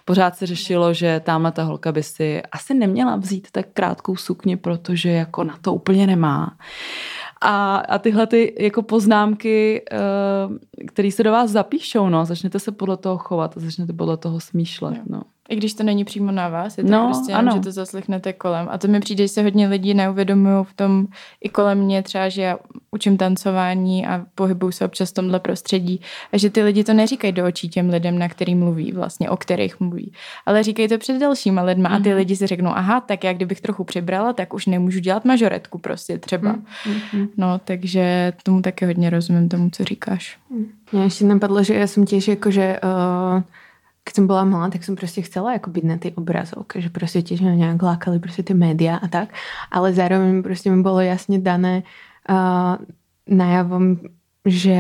[0.04, 4.56] Pořád se řešilo, že tamhle ta holka by si asi neměla vzít tak krátkou sukni,
[4.56, 6.56] protože jako na to úplně nemá.
[7.40, 12.72] A, a tyhle ty jako poznámky, uh, které se do vás zapíšou, no, začnete se
[12.72, 15.22] podle toho chovat a začnete podle toho smýšlet, no.
[15.48, 17.52] I když to není přímo na vás, je to no, prostě ano.
[17.54, 18.68] že to zaslechnete kolem.
[18.70, 21.06] A to mi přijde, že se hodně lidí neuvědomují v tom
[21.40, 22.58] i kolem mě třeba, že já
[22.90, 26.00] učím tancování a pohybuju se občas v tomhle prostředí
[26.32, 29.36] a že ty lidi to neříkají do očí těm lidem, na který mluví, vlastně o
[29.36, 30.12] kterých mluví,
[30.46, 32.00] ale říkají to před dalšíma lidma mm-hmm.
[32.00, 32.18] a ty mhm.
[32.18, 36.18] lidi si řeknou, aha, tak já kdybych trochu přibrala, tak už nemůžu dělat mažoretku prostě
[36.18, 36.54] třeba.
[36.54, 37.28] Mm-hmm.
[37.36, 40.38] No, takže tomu taky hodně rozumím tomu, co říkáš.
[40.92, 43.42] Mě ještě napadlo, že já jsem těž jakože uh
[44.06, 47.22] keď som bola malá, tak som prostě chcela jako byť na tej obrazovke, že prostě
[47.26, 49.34] tiež ma nejak lákali prostě ty média a tak,
[49.70, 51.82] ale zároveň prostě mi bolo jasne dané
[52.28, 52.76] uh,
[53.26, 53.98] najavom,
[54.44, 54.78] že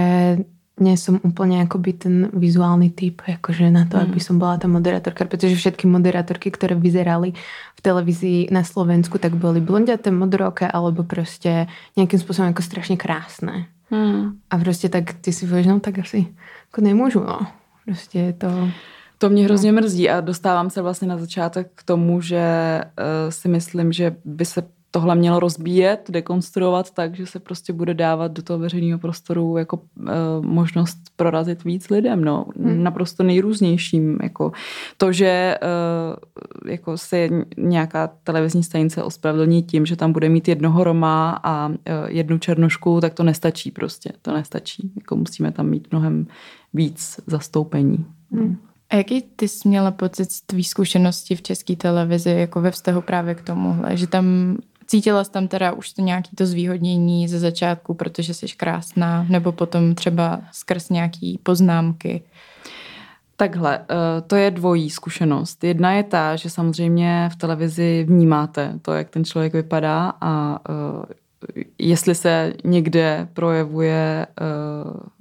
[0.76, 4.02] nie som úplne akoby ten vizuálny typ, akože na to, mm.
[4.04, 7.32] aby som bola tá moderátorka, pretože všetky moderátorky, ktoré vyzerali
[7.72, 13.66] v televízii na Slovensku, tak boli blondiaté, modroké, alebo prostě nejakým spôsobom ako strašne krásne.
[13.90, 14.36] Mm.
[14.50, 16.26] A prostě tak ty si povieš, no tak asi
[16.68, 17.46] jako nemôžu, no.
[17.84, 18.68] Prostě je to...
[19.18, 22.44] To mě hrozně mrzí a dostávám se vlastně na začátek k tomu, že
[22.84, 27.94] uh, si myslím, že by se tohle mělo rozbíjet, dekonstruovat tak, že se prostě bude
[27.94, 30.06] dávat do toho veřejného prostoru jako uh,
[30.40, 32.82] možnost prorazit víc lidem, no, hmm.
[32.82, 34.52] naprosto nejrůznějším, jako
[34.96, 40.84] to, že uh, jako se nějaká televizní stanice ospravedlní tím, že tam bude mít jednoho
[40.84, 41.74] Roma a uh,
[42.08, 46.26] jednu černošku, tak to nestačí prostě, to nestačí, jako musíme tam mít mnohem
[46.74, 48.06] víc zastoupení.
[48.32, 48.56] Hmm.
[48.90, 53.02] A jaký ty jsi měla pocit z tvý zkušenosti v české televizi, jako ve vztahu
[53.02, 57.38] právě k tomuhle, že tam Cítila jsi tam teda už to nějaký to zvýhodnění ze
[57.38, 62.22] začátku, protože jsi krásná, nebo potom třeba skrz nějaký poznámky?
[63.36, 65.64] Takhle, eh, to je dvojí zkušenost.
[65.64, 71.64] Jedna je ta, že samozřejmě v televizi vnímáte to, jak ten člověk vypadá a eh,
[71.78, 75.16] jestli se někde projevuje eh,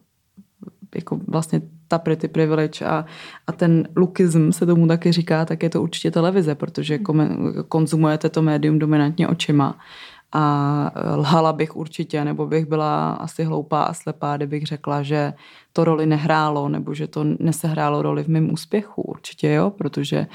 [0.96, 3.06] jako vlastně ta pretty privilege a,
[3.48, 7.00] a ten lookism se tomu taky říká, tak je to určitě televize, protože
[7.70, 9.78] konzumujete to médium dominantně očima.
[10.38, 15.34] A lhala bych určitě, nebo bych byla asi hloupá a slepá, kdybych řekla, že
[15.74, 19.02] to roli nehrálo, nebo že to nesehrálo roli v mém úspěchu.
[19.02, 20.28] Určitě jo, protože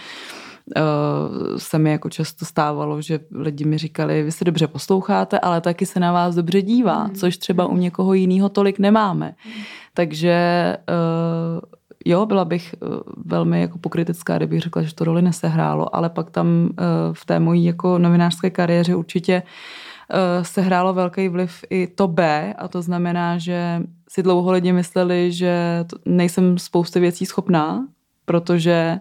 [0.77, 5.61] uh, se mi jako často stávalo, že lidi mi říkali, vy se dobře posloucháte, ale
[5.61, 7.15] taky se na vás dobře dívá, mm.
[7.15, 9.35] což třeba u někoho jiného tolik nemáme.
[9.47, 9.53] Mm.
[9.95, 11.61] Takže uh,
[12.05, 12.89] jo, byla bych uh,
[13.27, 16.77] velmi jako pokritická, kdybych řekla, že to roli nesehrálo, ale pak tam uh,
[17.13, 22.55] v té mojí jako novinářské kariéře určitě uh, se hrálo velký vliv i to B
[22.59, 27.87] a to znamená, že si dlouho lidi mysleli, že nejsem spousty věcí schopná,
[28.25, 29.01] protože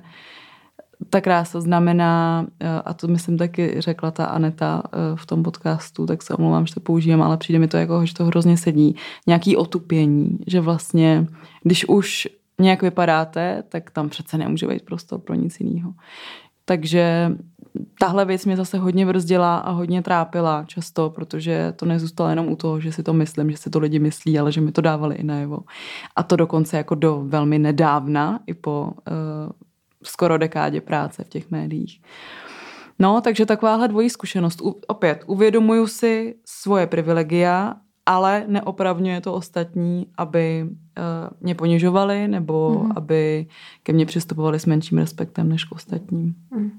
[1.10, 2.46] ta krása znamená,
[2.86, 4.84] a to myslím taky řekla ta Aneta
[5.16, 8.14] v tom podcastu, tak se omlouvám, že to používám, ale přijde mi to jako, že
[8.14, 8.96] to hrozně sedí.
[9.28, 11.28] Nějaký otupění, že vlastně,
[11.64, 12.28] když už
[12.62, 15.94] nějak vypadáte, tak tam přece nemůže být prostor pro nic jiného.
[16.66, 17.32] Takže
[18.00, 22.56] tahle věc mě zase hodně vrzdila a hodně trápila často, protože to nezůstalo jenom u
[22.56, 25.16] toho, že si to myslím, že si to lidi myslí, ale že mi to dávali
[25.16, 25.60] i najevo.
[26.16, 29.52] A to dokonce jako do velmi nedávna, i po uh,
[30.04, 32.02] skoro dekádě práce v těch médiích.
[33.00, 34.62] No, takže takováhle dvojí zkušenost.
[34.62, 40.74] U, opět, uvědomuju si svoje privilegia, ale neopravňuje to ostatní, aby uh,
[41.42, 42.92] mě ponižovali nebo mm.
[42.96, 43.48] aby
[43.84, 46.36] ke mně přistupovali s menším respektem než k ostatním.
[46.52, 46.72] Mm.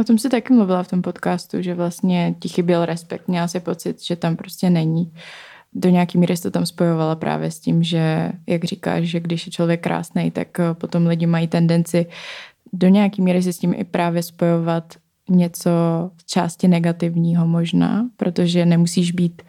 [0.00, 3.28] O tom si taky mluvila v tom podcastu, že vlastně ti chyběl respekt.
[3.28, 5.12] Měla si pocit, že tam prostě není.
[5.72, 9.52] Do nějaký míry to tam spojovala právě s tím, že, jak říkáš, že když je
[9.52, 12.06] člověk krásný, tak eh, potom lidi mají tendenci
[12.72, 14.94] do nějaký míry si s tím i právě spojovat
[15.30, 15.70] něco
[16.20, 19.42] z části negativního možná, protože nemusíš být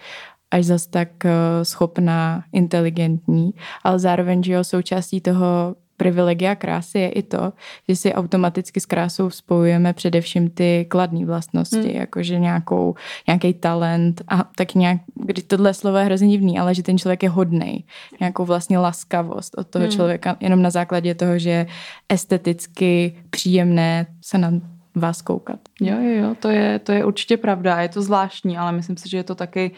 [0.51, 1.31] až zas tak eh,
[1.65, 3.53] schopná, inteligentní,
[3.84, 7.53] ale zároveň, že jo, součástí toho privilegia krásy je i to,
[7.89, 12.01] že si automaticky s krásou spojujeme především ty kladné vlastnosti, hmm.
[12.09, 12.95] jakože nějakou,
[13.27, 17.23] nějaký talent a tak nějak, když tohle slovo je hrozně divný, ale že ten člověk
[17.23, 17.83] je hodnej,
[18.19, 19.91] nějakou vlastně laskavost od toho hmm.
[19.91, 21.65] člověka, jenom na základě toho, že je
[22.09, 24.51] esteticky příjemné se na
[24.95, 25.59] vás koukat.
[25.81, 29.09] Jo, jo, jo, to je, to je určitě pravda, je to zvláštní, ale myslím si,
[29.09, 29.77] že je to taky uh,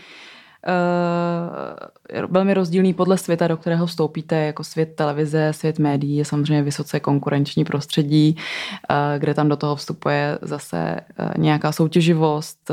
[0.68, 6.64] uh, velmi rozdílný podle světa, do kterého vstoupíte, jako svět televize, svět médií je samozřejmě
[6.64, 12.72] vysoce konkurenční prostředí, uh, kde tam do toho vstupuje zase uh, nějaká soutěživost,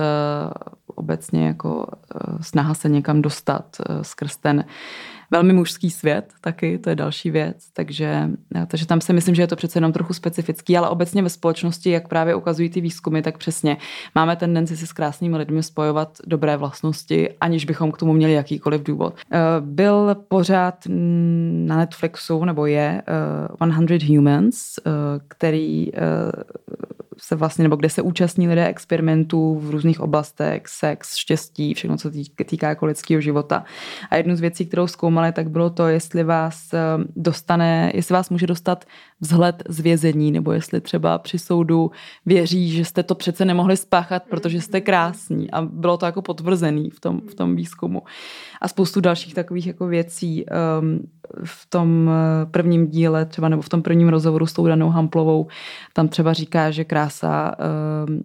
[0.87, 1.87] obecně jako
[2.41, 3.65] snaha se někam dostat
[4.03, 4.65] skrz ten
[5.31, 8.29] velmi mužský svět taky, to je další věc, takže,
[8.67, 11.91] takže tam si myslím, že je to přece jenom trochu specifický, ale obecně ve společnosti,
[11.91, 13.77] jak právě ukazují ty výzkumy, tak přesně
[14.15, 18.83] máme tendenci si s krásnými lidmi spojovat dobré vlastnosti, aniž bychom k tomu měli jakýkoliv
[18.83, 19.15] důvod.
[19.33, 20.75] Eh, byl pořád
[21.67, 23.03] na Netflixu, nebo je,
[23.57, 24.91] 100 eh, Humans, eh,
[25.29, 25.91] který
[27.21, 32.11] se vlastně, nebo kde se účastní lidé experimentů v různých oblastech, sex, štěstí, všechno, co
[32.47, 33.65] týká jako lidského života.
[34.11, 36.79] A jednu z věcí, kterou zkoumali, tak bylo to, jestli vás eh,
[37.17, 38.85] dostane, jestli vás může dostat
[39.21, 41.91] vzhled z vězení, nebo jestli třeba při soudu
[42.27, 45.51] věří, že jste to přece nemohli spáchat, protože jste krásní.
[45.51, 48.03] A bylo to jako potvrzený v tom, v tom výzkumu.
[48.61, 50.45] A spoustu dalších takových jako věcí
[50.81, 51.01] um,
[51.45, 55.47] v tom eh, prvním díle, třeba nebo v tom prvním rozhovoru s tou Danou Hamplovou,
[55.93, 57.55] tam třeba říká, že krása
[58.09, 58.23] um,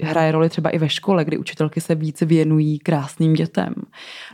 [0.00, 3.74] hraje roli třeba i ve škole, kdy učitelky se více věnují krásným dětem.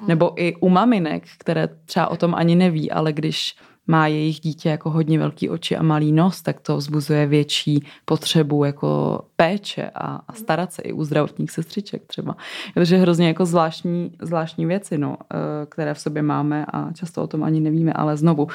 [0.07, 3.57] Nebo i u maminek, které třeba o tom ani neví, ale když
[3.89, 8.65] má jejich dítě jako hodně velký oči a malý nos, tak to vzbuzuje větší potřebu
[8.65, 12.37] jako péče a, a starat se i u zdravotních sestřiček třeba.
[12.75, 17.27] Takže hrozně jako zvláštní, zvláštní věci, no, eh, které v sobě máme a často o
[17.27, 18.49] tom ani nevíme, ale znovu,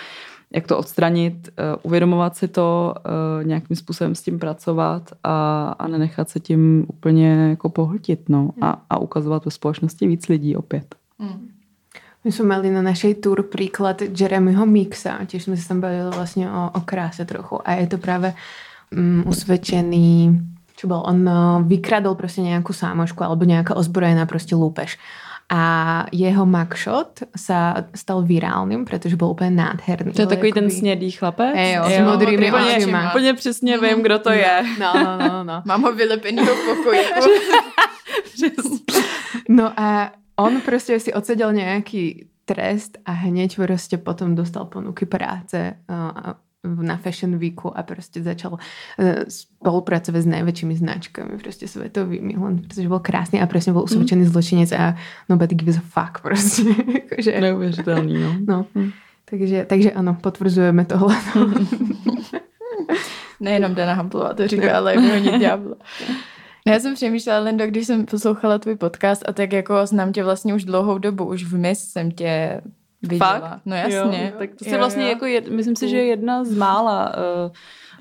[0.55, 5.87] jak to odstranit, uh, uvědomovat si to, uh, nějakým způsobem s tím pracovat a, a
[5.87, 10.95] nenechat se tím úplně jako pohltit no, a, a ukazovat ve společnosti víc lidí opět.
[11.19, 11.49] Mm.
[12.23, 16.51] My jsme mali na našej tour příklad Jeremyho Mixa, těž jsme se tam bavili vlastně
[16.51, 18.33] o, o kráse trochu a je to právě
[18.91, 20.41] um, usvědčený
[20.83, 21.29] čo bol, on
[21.67, 24.97] vykradol prostě nějakou sámošku alebo nějaká ozbrojená prostě lúpež.
[25.49, 30.11] A jeho mugshot sa stal virálnym, protože byl úplně nádherný.
[30.11, 30.61] To je takový jakoby...
[30.61, 31.55] ten snědý chlapec?
[31.55, 33.11] Jo, s modrými očima.
[33.11, 34.63] Úplně přesně vím, kdo to je.
[34.79, 35.43] No, no, no.
[35.43, 35.61] no.
[35.65, 36.99] Mám ho vylepený v pokoji.
[39.49, 45.75] no a on prostě si odseděl nějaký trest a hneď prostě potom dostal ponuky práce
[46.63, 48.57] na Fashion Weeku a prostě začal
[48.99, 52.35] eh, spolupracovat s největšími značkami, prostě světovými,
[52.67, 54.27] protože byl krásný a prostě byl usvědčený mm.
[54.27, 54.95] zločinec a
[55.29, 56.63] nobody gives a fuck prostě.
[56.93, 58.35] jakože, Neuvěřitelný, no.
[58.47, 58.65] no.
[58.75, 58.91] Mm.
[59.25, 61.17] Takže, takže ano, potvrzujeme tohle.
[63.39, 65.75] Nejenom Dana Hamplová to říká, ale i ďábla.
[66.67, 70.53] Já jsem přemýšlela, Lindo, když jsem poslouchala tvůj podcast a tak jako znám tě vlastně
[70.53, 72.61] už dlouhou dobu, už v mis jsem tě
[73.01, 73.39] viděla.
[73.39, 73.61] Fakt?
[73.65, 74.31] No jasně.
[74.33, 75.09] Jo, tak to se vlastně jo.
[75.09, 77.51] jako, jed, myslím si, že je jedna z mála uh,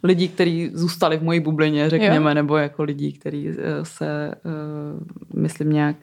[0.03, 2.35] lidí, kteří zůstali v mojí bublině, řekněme, jo.
[2.35, 5.97] nebo jako lidí, kteří uh, se, uh, myslím nějak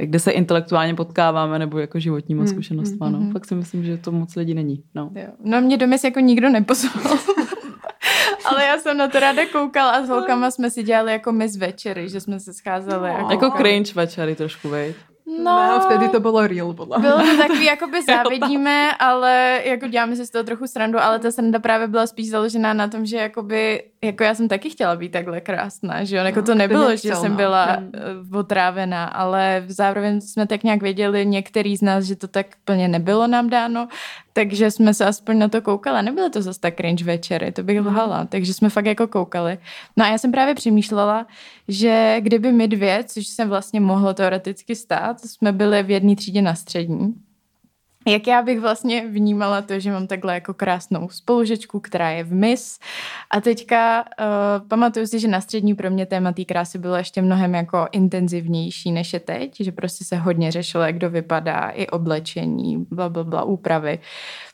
[0.00, 3.06] kde se intelektuálně potkáváme, nebo jako životníma hmm, zkušenostma.
[3.06, 3.20] Hmm, no.
[3.20, 3.32] Hmm.
[3.32, 4.82] Fakt si myslím, že to moc lidí není.
[4.94, 5.28] No, jo.
[5.44, 7.18] no mě do jako nikdo nepozval.
[8.46, 11.56] Ale já jsem na to ráda koukala a s holkama jsme si dělali jako mis
[11.56, 13.10] večery, že jsme se scházeli.
[13.12, 13.18] No.
[13.18, 14.94] Jako, jako cringe večery trošku, vej.
[15.26, 20.16] No, ne, vtedy to bylo real, podle Bylo to takový, jakoby závidíme, ale jako děláme
[20.16, 23.16] si z toho trochu srandu, ale ta sranda právě byla spíš založená na tom, že
[23.16, 27.14] jakoby, jako já jsem taky chtěla být takhle krásná, že jo, jako to nebylo, že
[27.14, 27.92] jsem byla hmm.
[28.32, 33.26] otrávená, ale zároveň jsme tak nějak věděli některý z nás, že to tak plně nebylo
[33.26, 33.88] nám dáno,
[34.32, 36.02] takže jsme se aspoň na to koukali.
[36.02, 38.24] Nebylo to zase tak cringe večery, to bych lhala.
[38.24, 39.58] Takže jsme fakt jako koukali.
[39.96, 41.26] No a já jsem právě přemýšlela,
[41.68, 46.42] že kdyby my dvě, což se vlastně mohlo teoreticky stát, jsme byli v jedné třídě
[46.42, 47.14] na střední,
[48.06, 52.34] jak já bych vlastně vnímala to, že mám takhle jako krásnou spolužečku, která je v
[52.34, 52.78] mis.
[53.30, 57.22] A teďka uh, pamatuju si, že na střední pro mě téma té krásy bylo ještě
[57.22, 61.86] mnohem jako intenzivnější než je teď, že prostě se hodně řešilo, jak kdo vypadá, i
[61.86, 63.98] oblečení, bla, bla, bla, úpravy.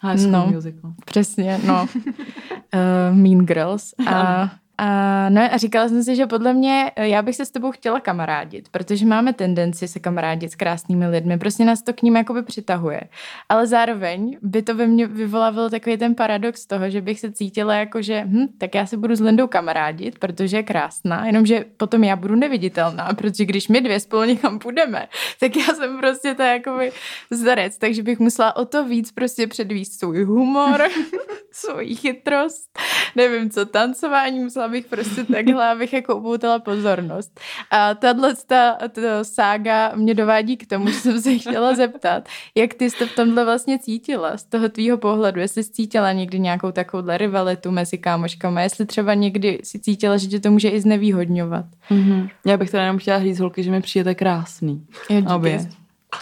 [0.02, 0.92] High School no, Musical.
[1.04, 1.88] Přesně, no.
[1.94, 3.94] uh, mean Girls.
[4.06, 4.50] A
[4.84, 7.70] a, no a říkala jsem si, že podle mě eh, já bych se s tebou
[7.70, 12.16] chtěla kamarádit, protože máme tendenci se kamarádit s krásnými lidmi, prostě nás to k ním
[12.16, 13.00] jakoby přitahuje.
[13.48, 17.74] Ale zároveň by to ve mně vyvolávalo takový ten paradox toho, že bych se cítila
[17.74, 22.04] jako, že hm, tak já se budu s Lindou kamarádit, protože je krásná, jenomže potom
[22.04, 25.08] já budu neviditelná, protože když my dvě spolu někam půjdeme,
[25.40, 26.92] tak já jsem prostě ta jakoby
[27.30, 30.82] zdarec, takže bych musela o to víc prostě předvíst svůj humor,
[31.52, 32.78] svoji chytrost,
[33.16, 37.40] nevím co, tancování, musela bych prostě takhle, abych jako upoutala pozornost.
[37.70, 42.74] A tahle ta, ta sága mě dovádí k tomu, že jsem se chtěla zeptat, jak
[42.74, 46.72] ty jste v tomhle vlastně cítila z toho tvýho pohledu, jestli jsi cítila někdy nějakou
[46.72, 51.64] takovouhle rivalitu mezi kámoškama, jestli třeba někdy si cítila, že tě to může i znevýhodňovat.
[51.90, 52.30] Mm-hmm.
[52.46, 54.86] Já bych teda jenom chtěla říct, holky, že mi přijete krásný.
[55.10, 55.66] Jo, Obě.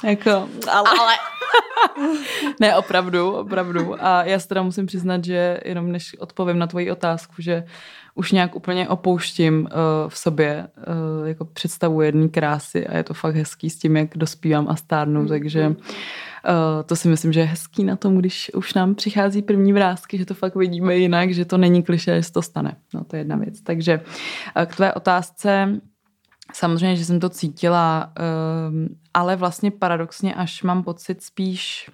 [0.04, 0.30] Jako,
[0.70, 0.90] ale...
[1.00, 1.12] ale...
[2.61, 4.05] ne, opravdu, opravdu.
[4.05, 7.64] A já se teda musím přiznat, že jenom než odpovím na tvoji otázku, že
[8.14, 9.69] už nějak úplně opouštím uh,
[10.09, 14.16] v sobě uh, jako představu jedné krásy a je to fakt hezký s tím, jak
[14.16, 15.75] dospívám a stárnu, takže uh,
[16.87, 20.27] to si myslím, že je hezký na tom, když už nám přichází první vrázky, že
[20.27, 22.77] to fakt vidíme jinak, že to není kliše, že to stane.
[22.95, 23.61] No to je jedna věc.
[23.62, 24.01] Takže
[24.57, 25.81] uh, k tvé otázce
[26.52, 28.12] Samozřejmě, že jsem to cítila,
[29.14, 31.90] ale vlastně paradoxně až mám pocit spíš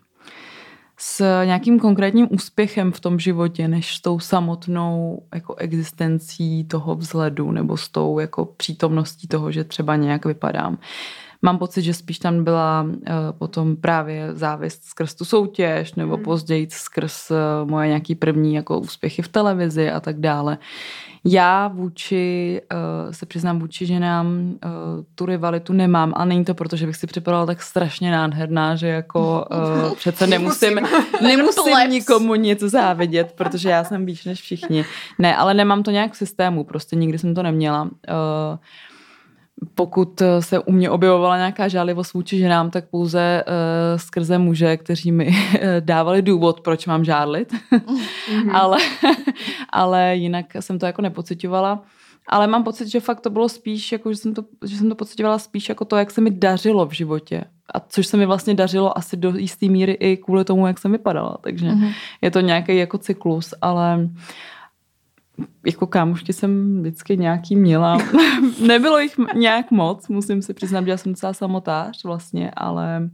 [0.98, 7.52] s nějakým konkrétním úspěchem v tom životě, než s tou samotnou jako existencí toho vzhledu
[7.52, 10.78] nebo s tou jako přítomností toho, že třeba nějak vypadám.
[11.42, 12.92] Mám pocit, že spíš tam byla uh,
[13.38, 16.24] potom právě závist skrz tu soutěž nebo hmm.
[16.24, 20.58] později skrz uh, moje nějaký první jako úspěchy v televizi a tak dále.
[21.28, 24.70] Já vůči, uh, se přiznám vůči ženám, uh,
[25.14, 28.88] tu rivalitu nemám a není to proto, že bych si připadala tak strašně nádherná, že
[28.88, 30.80] jako uh, přece nemusím,
[31.22, 34.84] nemusím nikomu nic závidět, protože já jsem víc než všichni.
[35.18, 37.82] Ne, ale nemám to nějak v systému, prostě nikdy jsem to neměla.
[37.82, 37.88] Uh,
[39.74, 45.12] pokud se u mě objevovala nějaká žálivost vůči ženám, tak pouze uh, skrze muže, kteří
[45.12, 45.36] mi
[45.80, 47.52] dávali důvod, proč mám žádlit.
[47.52, 48.50] Mm-hmm.
[48.56, 48.78] ale,
[49.70, 51.82] ale jinak jsem to jako nepocitovala.
[52.28, 54.94] Ale mám pocit, že fakt to bylo spíš, jako, že, jsem to, že jsem to
[54.94, 57.44] pocitovala spíš jako to, jak se mi dařilo v životě.
[57.74, 60.92] a což se mi vlastně dařilo asi do jisté míry i kvůli tomu, jak jsem
[60.92, 61.36] vypadala.
[61.40, 61.92] Takže mm-hmm.
[62.22, 64.09] je to nějaký jako cyklus, ale
[65.66, 67.99] jako kámošky jsem vždycky nějaký měla.
[68.66, 73.11] Nebylo jich nějak moc, musím si přiznat, že já jsem docela samotář vlastně, ale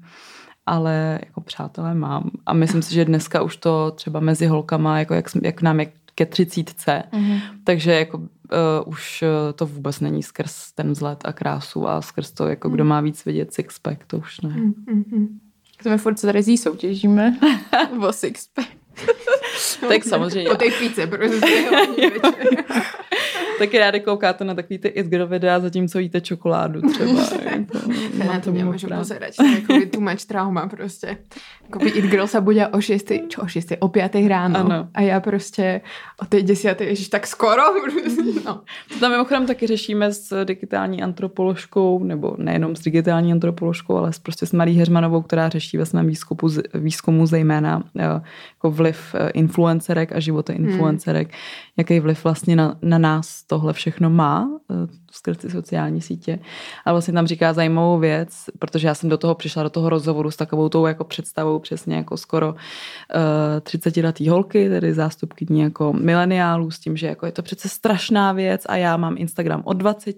[0.67, 2.31] ale jako přátelé mám.
[2.47, 5.93] A myslím si, že dneska už to třeba mezi holkama, jako jak, jak nám je
[6.15, 7.41] ke třicítce, mm-hmm.
[7.65, 8.27] takže jako uh,
[8.87, 12.75] už uh, to vůbec není skrz ten vzhled a krásu a skrz to, jako mm.
[12.75, 14.51] kdo má víc vidět sixpack, to už ne.
[14.51, 15.29] Mm-hmm.
[15.83, 17.39] To my furt se tady soutěžíme
[18.09, 18.82] o sixpack.
[19.89, 20.51] tak samozřejmě.
[20.51, 21.71] Po té píce, prostě.
[23.63, 27.11] Taky rádi koukáte na takový ty it girl videa, zatímco jíte čokoládu třeba.
[27.51, 27.79] jako,
[28.25, 29.37] Já to nemůžu pozerať.
[29.37, 31.19] To je jako too much trauma prostě.
[31.63, 34.57] Jako it girl se bude o 6, čo o 6, o 5 ráno.
[34.59, 34.89] Ano.
[34.95, 35.81] A já prostě
[36.23, 37.63] o té 10, ježiš, tak skoro.
[38.47, 38.61] no.
[38.93, 44.19] To tam mimochodem taky řešíme s digitální antropoložkou, nebo nejenom s digitální antropoložkou, ale s
[44.19, 50.13] prostě s Marí Heřmanovou, která řeší ve svém výzkumu, výzkumu zejména jako vliv eh, influencerek
[50.13, 50.67] a života hmm.
[50.67, 51.39] influencerek, hmm.
[51.77, 54.75] jaký vliv vlastně na, na nás tohle všechno má eh,
[55.11, 56.39] skrz ty sociální sítě.
[56.85, 60.31] A vlastně tam říká zajímavou věc, protože já jsem do toho přišla, do toho rozhovoru
[60.31, 62.57] s takovou tou jako představou přesně jako skoro uh,
[63.57, 67.69] eh, 30 letý holky, tedy zástupkyní jako mileniálů s tím, že jako je to přece
[67.69, 70.17] strašná věc a já mám Instagram od 20,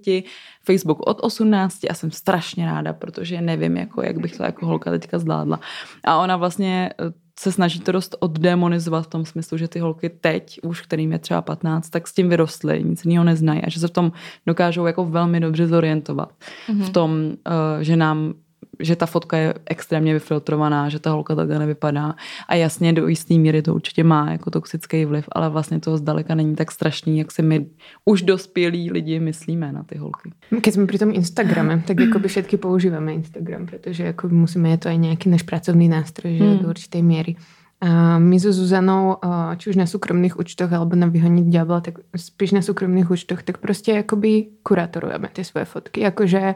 [0.64, 4.90] Facebook od 18 a jsem strašně ráda, protože nevím, jako, jak bych to jako holka
[4.90, 5.60] teďka zvládla.
[6.04, 6.90] A ona vlastně
[7.38, 11.18] se snaží to dost oddemonizovat v tom smyslu, že ty holky teď, už kterým je
[11.18, 14.12] třeba 15, tak s tím vyrostly, nic jiného neznají a že se v tom
[14.46, 16.32] dokážou jako velmi dobře zorientovat.
[16.68, 16.84] Mm-hmm.
[16.84, 17.32] V tom, uh,
[17.80, 18.34] že nám
[18.80, 22.14] že ta fotka je extrémně vyfiltrovaná, že ta holka takhle nevypadá.
[22.48, 26.34] A jasně do jisté míry to určitě má jako toxický vliv, ale vlastně to zdaleka
[26.34, 27.66] není tak strašný, jak si my
[28.04, 30.32] už dospělí lidi myslíme na ty holky.
[30.50, 34.78] Když jsme při tom Instagrame, tak jako by všetky používáme Instagram, protože jako musíme, je
[34.78, 36.58] to i nějaký náš pracovný nástroj, že hmm.
[36.58, 37.36] do určité míry.
[37.80, 39.16] A my so Zuzanou,
[39.56, 43.58] či už na súkromných účtoch alebo na vyhoniť diabla, tak spíš na súkromných účtoch, tak
[43.58, 46.00] prostě jakoby kurátorujeme ty svoje fotky.
[46.00, 46.54] Jakože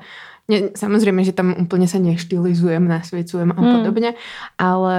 [0.49, 3.75] Ne, samozrejme, že tam úplne sa neštilizujem, nasviecujem a hmm.
[3.77, 4.17] podobne,
[4.57, 4.97] ale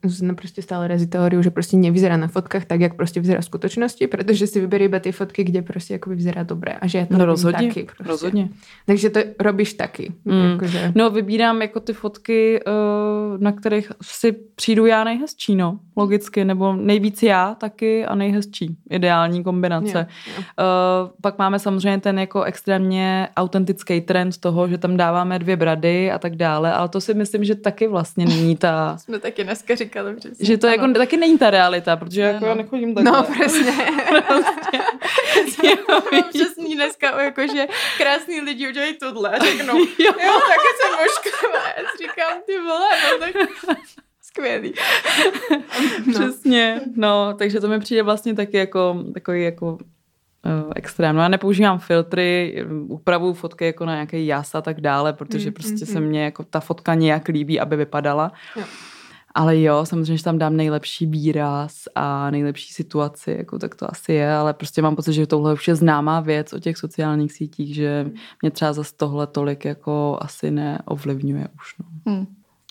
[0.00, 3.44] Zuzana prostě stále razí teóriu, že prostě nevyzerá na fotkách tak, jak prostě vyzerá v
[3.44, 7.06] skutočnosti, protože si vyberie iba ty fotky, kde prostě jako vyzerá dobré a že já
[7.06, 7.84] to no, rozhodně, taky.
[7.84, 8.04] Prostě.
[8.04, 8.48] Rozhodně.
[8.86, 10.12] Takže to robíš taky.
[10.26, 10.50] Hmm.
[10.50, 10.92] Jakože...
[10.94, 12.70] No vybírám jako ty fotky, eh,
[13.38, 18.76] na kterých si přijdu já nejhezčí, no, logicky, nebo nejvíc já taky a nejhezčí.
[18.90, 19.98] Ideální kombinace.
[19.98, 20.38] Je, je.
[20.38, 25.56] Uh, pak máme samozřejmě ten jako extrémně autentický trend toho, že že tam dáváme dvě
[25.56, 28.96] brady a tak dále, ale to si myslím, že taky vlastně není ta...
[29.00, 30.46] Jsme taky dneska říkali přesně.
[30.46, 30.90] Že to jako ano.
[30.90, 33.12] jako taky není ta realita, protože jako já nechodím takhle.
[33.12, 33.72] No, přesně.
[34.26, 34.78] prostě.
[36.28, 37.66] přesně dneska, jako, že
[37.98, 41.64] krásný lidi udělají tohle a řeknou, jo, jo taky jsem ošklivá.
[41.76, 43.48] Já říkám, ty vole, no tak
[44.22, 44.74] skvělý.
[46.06, 46.12] no.
[46.12, 49.78] Přesně, no, takže to mi přijde vlastně taky jako takový jako
[50.44, 51.16] uh, extrém.
[51.16, 55.54] No já nepoužívám filtry, upravuju fotky jako na nějaký jas a tak dále, protože mm,
[55.54, 56.06] prostě mm, se mm.
[56.06, 58.32] mně jako ta fotka nějak líbí, aby vypadala.
[58.56, 58.64] Jo.
[59.34, 64.12] Ale jo, samozřejmě, že tam dám nejlepší výraz a nejlepší situaci, jako tak to asi
[64.12, 67.74] je, ale prostě mám pocit, že tohle už je známá věc o těch sociálních sítích,
[67.74, 68.10] že
[68.42, 71.74] mě třeba zase tohle tolik jako asi neovlivňuje už.
[71.78, 72.12] No.
[72.12, 72.26] Hmm.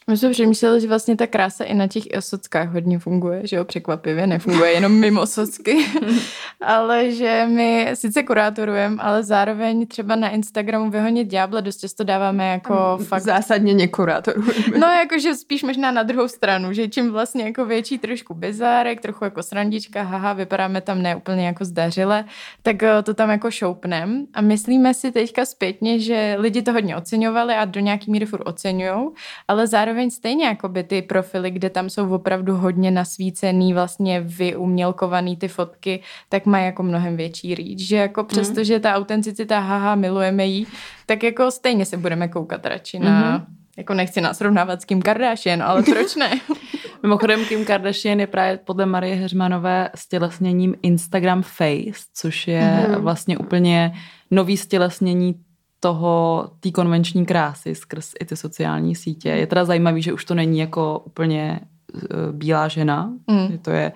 [0.10, 3.66] My jsme přemýšleli, že vlastně ta krása i na těch sockách hodně funguje, že jo,
[3.66, 5.86] překvapivě nefunguje jenom mimo socky,
[6.62, 12.51] ale že my sice kurátorujeme, ale zároveň třeba na Instagramu vyhonit ďábla dost často dáváme
[12.51, 13.22] jako fakt...
[13.22, 14.80] Zásadně nekurátorujeme.
[14.80, 19.24] No jakože spíš možná na druhou stranu, že čím vlastně jako větší trošku bizárek, trochu
[19.24, 22.26] jako srandička, haha, vypadáme tam neúplně jako zdařile,
[22.62, 26.97] tak eh, to tam jako šoupnem a myslíme si teďka zpětně, že lidi to hodně
[26.97, 29.10] oceňovali a do nějaký míry furt oceňují,
[29.47, 34.21] ale zároveň zároveň stejně jako by ty profily, kde tam jsou opravdu hodně nasvícený, vlastně
[34.21, 38.27] vyumělkovaný ty fotky, tak mají jako mnohem větší reach, že jako mhm.
[38.27, 38.63] přesto, mm.
[38.63, 40.67] že ta autenticita, haha, milujeme jí,
[41.05, 43.45] tak jako stejně se budeme koukat radši na, mm-hmm.
[43.77, 46.31] jako nechci nás srovnávat s Kim Kardashian, ale proč ne?
[47.03, 53.01] Mimochodem Kim Kardashian je právě podle Marie Heřmanové stělesněním Instagram Face, což je mm-hmm.
[53.01, 53.93] vlastně úplně
[54.31, 55.35] nový stělesnění
[55.88, 59.29] toho, té konvenční krásy skrz i ty sociální sítě.
[59.29, 61.59] Je teda zajímavý, že už to není jako úplně
[61.93, 63.47] uh, bílá žena, mm.
[63.51, 63.91] že to je,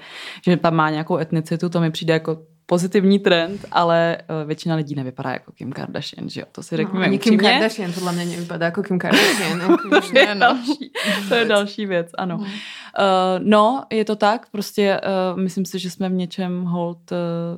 [0.45, 2.37] že tam má nějakou etnicitu, to mi přijde jako
[2.72, 6.47] pozitivní trend, ale uh, většina lidí nevypadá jako Kim Kardashian, že jo?
[6.51, 9.78] To si řekněme no, Kim Kardashian podle mě nevypadá jako Kim Kardashian.
[9.89, 10.91] to, je další,
[11.30, 12.36] to je další věc, ano.
[12.38, 12.45] Uh,
[13.39, 15.01] no, je to tak, prostě
[15.34, 17.17] uh, myslím si, že jsme v něčem hold uh,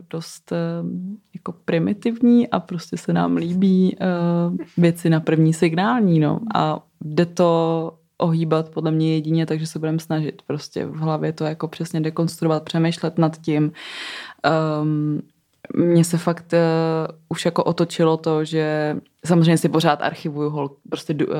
[0.10, 0.90] dost uh,
[1.34, 6.40] jako primitivní a prostě se nám líbí uh, věci na první signální, no.
[6.56, 11.44] A jde to ohýbat podle mě jedině, takže se budeme snažit prostě v hlavě to
[11.44, 13.72] jako přesně dekonstruovat, přemýšlet nad tím.
[14.82, 15.22] Um,
[15.76, 18.96] mně se fakt uh, už jako otočilo to, že
[19.26, 21.34] samozřejmě si pořád archivuju hol, prostě du, uh,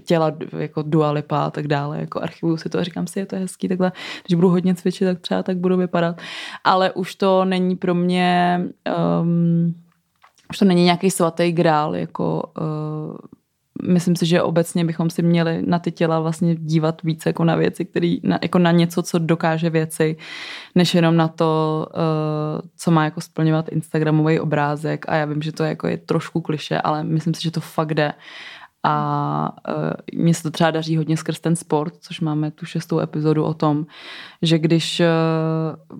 [0.00, 3.36] těla jako dualipa a tak dále, jako archivuju si to a říkám si, je to
[3.36, 3.92] hezký, takhle,
[4.26, 6.16] když budu hodně cvičit, tak třeba tak budu vypadat,
[6.64, 8.60] ale už to není pro mě
[9.22, 9.74] um,
[10.50, 13.16] už to není nějaký svatý grál, jako uh,
[13.82, 17.56] myslím si, že obecně bychom si měli na ty těla vlastně dívat více jako na
[17.56, 20.16] věci, který, na, jako na něco, co dokáže věci,
[20.74, 25.52] než jenom na to, uh, co má jako splňovat Instagramový obrázek a já vím, že
[25.52, 28.12] to jako je trošku kliše, ale myslím si, že to fakt jde.
[28.84, 33.00] A uh, mně se to třeba daří hodně skrz ten sport, což máme tu šestou
[33.00, 33.86] epizodu o tom,
[34.42, 35.06] že když uh,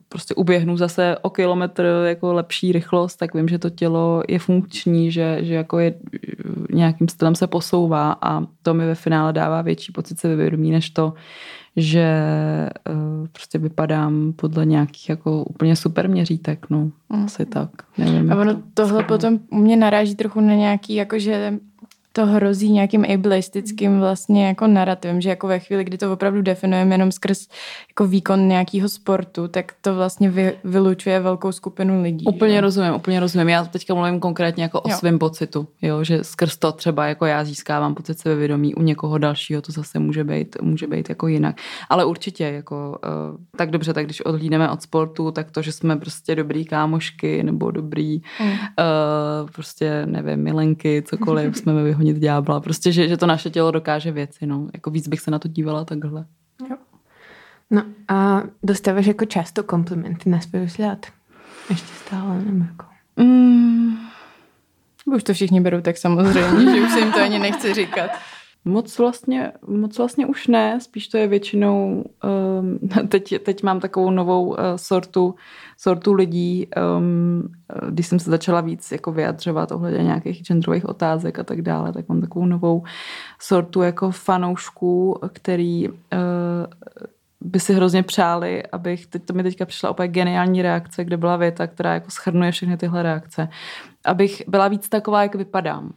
[0.08, 5.10] prostě uběhnu zase o kilometr jako lepší rychlost, tak vím, že to tělo je funkční,
[5.10, 5.94] že, že jako je
[6.70, 11.14] nějakým stylem se posouvá a to mi ve finále dává větší pocit sebevědomí, než to,
[11.76, 12.06] že
[12.90, 17.24] uh, prostě vypadám podle nějakých jako úplně super měřítek, no, mm.
[17.24, 17.70] asi tak.
[17.98, 21.58] Nevím, a ono to tohle potom u mě naráží trochu na nějaký, jakože
[22.16, 26.94] to hrozí nějakým ableistickým vlastně jako narrativem, že jako ve chvíli, kdy to opravdu definujeme
[26.94, 27.48] jenom skrz
[27.88, 32.24] jako výkon nějakého sportu, tak to vlastně vy, vylučuje velkou skupinu lidí.
[32.26, 32.60] Úplně že?
[32.60, 33.48] rozumím, úplně rozumím.
[33.48, 34.96] Já teďka mluvím konkrétně jako o jo.
[34.96, 39.62] svém pocitu, jo, že skrz to třeba jako já získávám pocit sebevědomí, u někoho dalšího
[39.62, 41.56] to zase může být, může být jako jinak.
[41.88, 42.98] Ale určitě jako
[43.32, 47.42] uh, tak dobře, tak když odhlídneme od sportu, tak to, že jsme prostě dobrý kámošky
[47.42, 48.48] nebo dobrý mm.
[48.48, 48.56] uh,
[49.54, 52.60] prostě nevím, milenky, cokoliv, jsme vyhodili honit ďábla.
[52.60, 54.46] Prostě, že, že to naše tělo dokáže věci.
[54.46, 54.68] No.
[54.74, 56.24] Jako víc bych se na to dívala takhle.
[56.70, 56.76] Jo.
[57.70, 61.06] No a dostáváš jako často komplimenty na svůj vzhled?
[61.70, 62.86] Ještě stále nebo jako...
[63.16, 63.96] Mm,
[65.04, 68.10] už to všichni berou tak samozřejmě, že už se jim to ani nechci říkat.
[68.64, 72.04] Moc vlastně, moc vlastně už ne, spíš to je většinou,
[72.60, 75.34] um, teď, teď mám takovou novou uh, sortu,
[75.78, 77.48] sortu lidí, um,
[77.90, 82.08] když jsem se začala víc jako vyjadřovat ohledně nějakých genderových otázek a tak dále, tak
[82.08, 82.84] mám takovou novou
[83.40, 85.94] sortu jako fanoušků, který uh,
[87.40, 91.36] by si hrozně přáli, abych, teď to mi teďka přišla opět geniální reakce, kde byla
[91.36, 93.48] věta, která jako schrnuje všechny tyhle reakce,
[94.04, 95.92] abych byla víc taková, jak vypadám.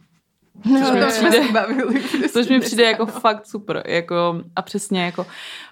[0.64, 3.82] No, což mi přijde, což mi přijde jako fakt super.
[3.86, 5.26] Jako, a přesně jako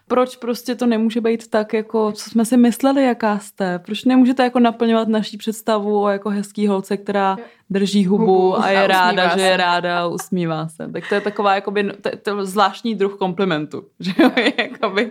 [0.08, 3.78] proč prostě to nemůže být tak, jako co jsme si mysleli, jaká jste.
[3.78, 7.36] Proč nemůžete jako naplňovat naší představu o jako hezký holce, která
[7.70, 9.38] drží hubu, hubu a je a ráda, se.
[9.38, 10.88] že je ráda a usmívá se.
[10.92, 13.82] Tak to je taková jakoby, to, to je zvláštní druh komplimentu.
[14.00, 14.30] Že jo?
[14.58, 15.10] jakoby.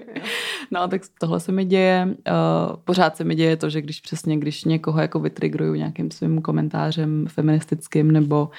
[0.72, 2.08] No tak tohle se mi děje.
[2.08, 6.42] Uh, pořád se mi děje to, že když přesně, když někoho jako vytrigruju nějakým svým
[6.42, 8.50] komentářem feministickým nebo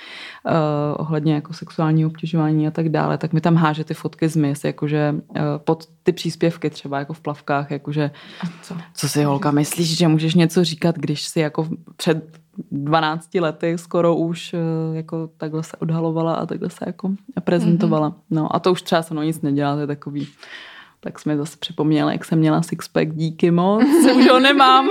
[0.45, 0.53] uh,
[0.97, 4.65] ohledně jako sexuálního obtěžování a tak dále, tak mi tam háže ty fotky z mis,
[4.65, 8.11] jakože uh, pod ty příspěvky třeba jako v plavkách, jakože
[8.63, 8.77] co?
[8.95, 12.39] co si holka myslíš, že můžeš něco říkat, když si jako před
[12.71, 14.59] 12 lety skoro už eh,
[14.97, 17.11] jako takhle se odhalovala a takhle se jako
[17.45, 18.11] prezentovala.
[18.11, 18.23] Mm-hmm.
[18.31, 20.29] No a to už třeba se mnou nic nedělá, to je takový
[21.01, 23.85] tak jsme zase připomněli, jak jsem měla sixpack, díky moc,
[24.17, 24.89] už ho nemám.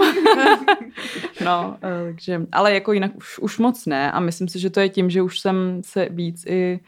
[1.46, 4.80] no, eh, takže, ale jako jinak už, už moc ne a myslím si, že to
[4.80, 6.80] je tím, že už jsem se víc i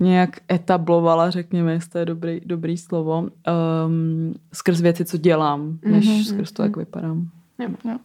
[0.00, 6.08] nějak etablovala, řekněme, jestli to je dobrý, dobrý slovo, um, skrz věci, co dělám, než
[6.08, 6.24] mm-hmm.
[6.24, 7.28] skrz to, jak vypadám.
[7.58, 7.98] Jo, jo.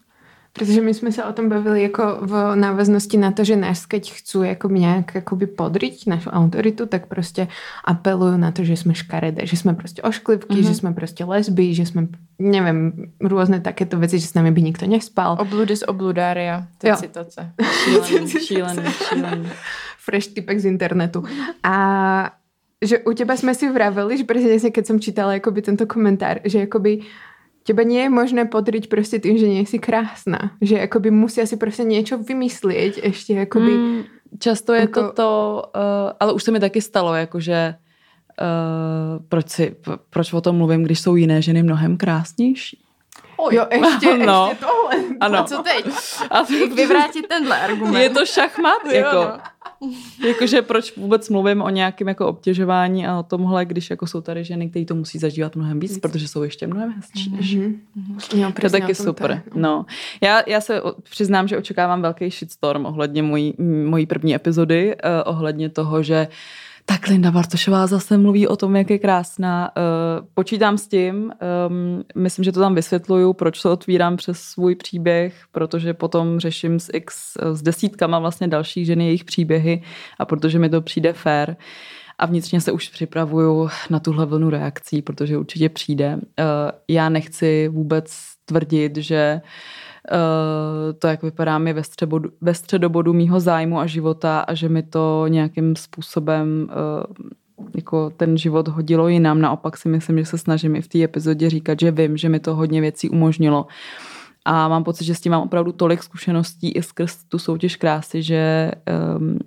[0.53, 4.11] Protože my jsme se o tom bavili jako v návaznosti na to, že nás, keď
[4.11, 7.47] chcú jako nějak jakoby podriť našu autoritu, tak prostě
[7.85, 10.67] apelují na to, že jsme škaredé, že jsme prostě ošklivky, mm-hmm.
[10.67, 12.07] že jsme prostě lesby, že jsme,
[12.39, 15.37] nevím, různé takéto věci, že s námi by nikto nespal.
[15.39, 17.51] Obludy z obludária, to je citace.
[17.83, 19.49] Šílený, šílený, šílený.
[20.04, 21.24] Fresh typek z internetu.
[21.64, 21.76] A
[22.84, 26.68] že u teba jsme si vraveli, že presne keď som čítala jakoby tento komentár, že
[26.68, 27.08] jakoby
[27.64, 30.51] Teba nie je možné podriť prostě tým, že nie si krásna.
[30.62, 33.72] Že jakoby musí si prostě něco vymyslet ještě jakoby...
[33.72, 34.04] Mm,
[34.39, 35.01] často je jako...
[35.01, 37.76] to to, uh, ale už se mi taky stalo, jakože
[38.41, 39.76] uh, proč, si,
[40.10, 42.84] proč o tom mluvím, když jsou jiné ženy mnohem krásnější.
[43.38, 44.47] Oj, jo, ještě, no.
[44.49, 45.18] ještě tohle.
[45.20, 45.39] Ano.
[45.39, 45.86] A co teď?
[46.30, 46.41] A
[46.76, 48.01] vyvrátit tenhle argument?
[48.01, 49.16] Je to šachmat, jako.
[49.16, 49.39] Jo, no.
[50.27, 54.43] Jakože proč vůbec mluvím o nějakém jako obtěžování a o tomhle, když jako jsou tady
[54.43, 55.99] ženy, které to musí zažívat mnohem víc, víc.
[55.99, 57.31] protože jsou ještě mnohem hezčí.
[57.31, 57.77] Mm-hmm.
[58.39, 59.43] Jo, to je taky super.
[59.53, 59.86] To no.
[60.21, 63.53] Já, já se přiznám, že očekávám velký shitstorm ohledně mojí,
[63.86, 66.34] mojí první epizody, uh, ohledně toho, že uh,
[66.86, 69.71] tak Linda Bartošová zase mluví o tom, jak je krásná.
[69.77, 74.75] Uh, počítám s tím, um, myslím, že to tam vysvětluju, proč to otvírám přes svůj
[74.75, 79.81] příběh, protože potom řeším s x, s desítkama vlastně dalších žen jejich příběhy
[80.19, 81.55] a protože mi to přijde fair.
[82.19, 86.19] a vnitřně se už připravuju na tuhle vlnu reakcí, protože určitě přijde.
[86.88, 88.13] Já nechci vůbec
[88.45, 89.41] tvrdit, že
[90.99, 91.82] to, jak vypadá mi ve,
[92.41, 96.70] ve středobodu mýho zájmu a života a že mi to nějakým způsobem
[97.76, 99.41] jako ten život hodilo jinam.
[99.41, 102.39] Naopak si myslím, že se snažím i v té epizodě říkat, že vím, že mi
[102.39, 103.68] to hodně věcí umožnilo.
[104.45, 108.24] A mám pocit, že s tím mám opravdu tolik zkušeností i skrz tu soutěž krásy,
[108.24, 108.72] že
[109.18, 109.39] um,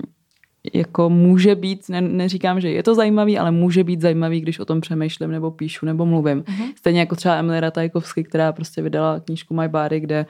[0.75, 4.65] jako může být, ne, neříkám, že je to zajímavý, ale může být zajímavý, když o
[4.65, 6.43] tom přemýšlím nebo píšu nebo mluvím.
[6.43, 6.73] Uh-huh.
[6.77, 10.27] Stejně jako třeba Emily Ratajkovsky, která prostě vydala knížku My Body, kde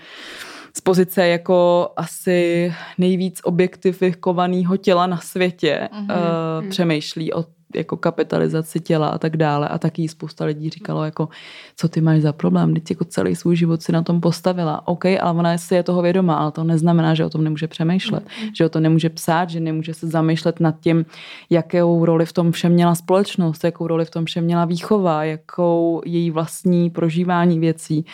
[0.76, 6.62] z pozice jako asi nejvíc objektifikovaného těla na světě uh-huh.
[6.62, 7.44] uh, přemýšlí o
[7.76, 9.68] jako kapitalizaci těla a tak dále.
[9.68, 11.28] A taky spousta lidí říkalo, jako,
[11.76, 14.88] co ty máš za problém, teď jako celý svůj život si na tom postavila.
[14.88, 18.22] OK, ale ona si je toho vědomá, ale to neznamená, že o tom nemůže přemýšlet,
[18.22, 18.48] mm.
[18.54, 21.06] že o to nemůže psát, že nemůže se zamýšlet nad tím,
[21.50, 26.02] jakou roli v tom všem měla společnost, jakou roli v tom všem měla výchova, jakou
[26.04, 28.04] její vlastní prožívání věcí.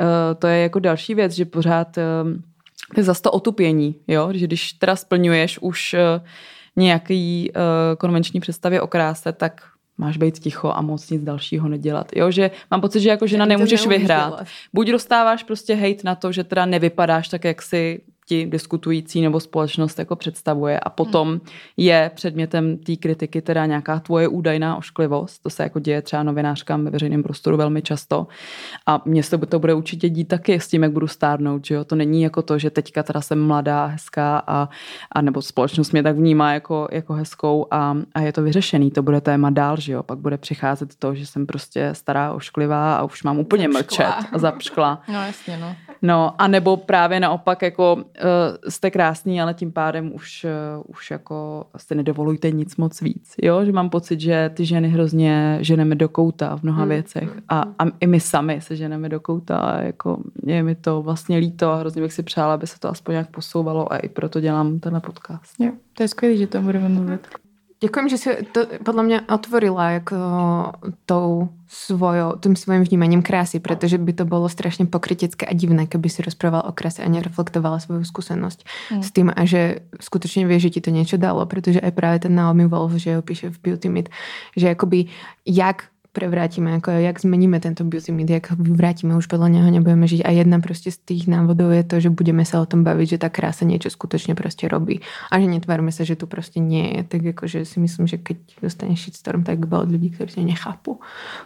[0.00, 0.06] Uh,
[0.38, 2.02] to je jako další věc, že pořád uh,
[2.96, 4.28] je zase to otupění, jo?
[4.32, 6.26] že když teda splňuješ už uh,
[6.76, 7.62] nějaký uh,
[7.98, 9.62] konvenční představě o kráse, tak
[9.98, 12.06] máš být ticho a moc nic dalšího nedělat.
[12.16, 14.28] Jo, že mám pocit, že jako žena nemůžeš vyhrát.
[14.28, 14.46] Dělat.
[14.74, 18.00] Buď dostáváš prostě hejt na to, že teda nevypadáš tak, jak si
[18.30, 21.40] ti diskutující nebo společnost jako představuje a potom hmm.
[21.76, 25.42] je předmětem té kritiky teda nějaká tvoje údajná ošklivost.
[25.42, 28.26] To se jako děje třeba novinářkám ve veřejném prostoru velmi často
[28.86, 31.84] a mně se to bude určitě dít taky s tím, jak budu stárnout, že jo.
[31.84, 34.68] To není jako to, že teďka teda jsem mladá, hezká a,
[35.12, 38.90] a nebo společnost mě tak vnímá jako, jako hezkou a, a je to vyřešený.
[38.90, 40.02] To bude téma dál, že jo.
[40.02, 44.06] Pak bude přicházet to, že jsem prostě stará, ošklivá a už mám úplně zapškla.
[44.06, 45.02] mlčet a zapškla.
[45.08, 45.89] No jasně, no.
[46.02, 48.02] No a nebo právě naopak jako uh,
[48.68, 50.46] jste krásný, ale tím pádem už,
[50.76, 53.34] uh, už jako jste nedovolujte nic moc víc.
[53.42, 56.88] Jo, že mám pocit, že ty ženy hrozně ženeme do kouta v mnoha hmm.
[56.88, 61.02] věcech a, a i my sami se ženeme do kouta a jako je mi to
[61.02, 64.08] vlastně líto a hrozně bych si přála, aby se to aspoň nějak posouvalo a i
[64.08, 65.54] proto dělám tenhle podcast.
[65.58, 67.28] Jo, to je skvělé, že to budeme mluvit.
[67.80, 70.18] Ďakujem, že si to podľa mňa otvorila jako
[71.08, 76.12] tou svojo, tým svojim vnímaním krásy, pretože by to bolo strašne pokrytecké a divné, keby
[76.12, 78.60] si rozprával o kráse a nereflektovala svoju skúsenosť
[78.92, 79.00] mm.
[79.00, 82.36] s tým a že skutočne vie, že ti to niečo dalo, pretože aj práve ten
[82.36, 84.12] Naomi Wolf, že ho píše v Beauty Myth,
[84.60, 85.08] že akoby
[85.48, 90.22] jak prevrátime, ako jak zmeníme tento beauty myth, jak vrátime, už podľa neho nebudeme žiť.
[90.24, 93.18] A jedna prostě z tých návodov je to, že budeme sa o tom baviť, že
[93.18, 95.00] ta krása niečo skutočne prostě robí.
[95.30, 97.02] A že netvárme sa, že tu prostě nie je.
[97.04, 100.40] Tak jako, že si myslím, že keď dostaneš shitstorm, tak bylo od lidí, kteří tě
[100.40, 101.00] nechápu.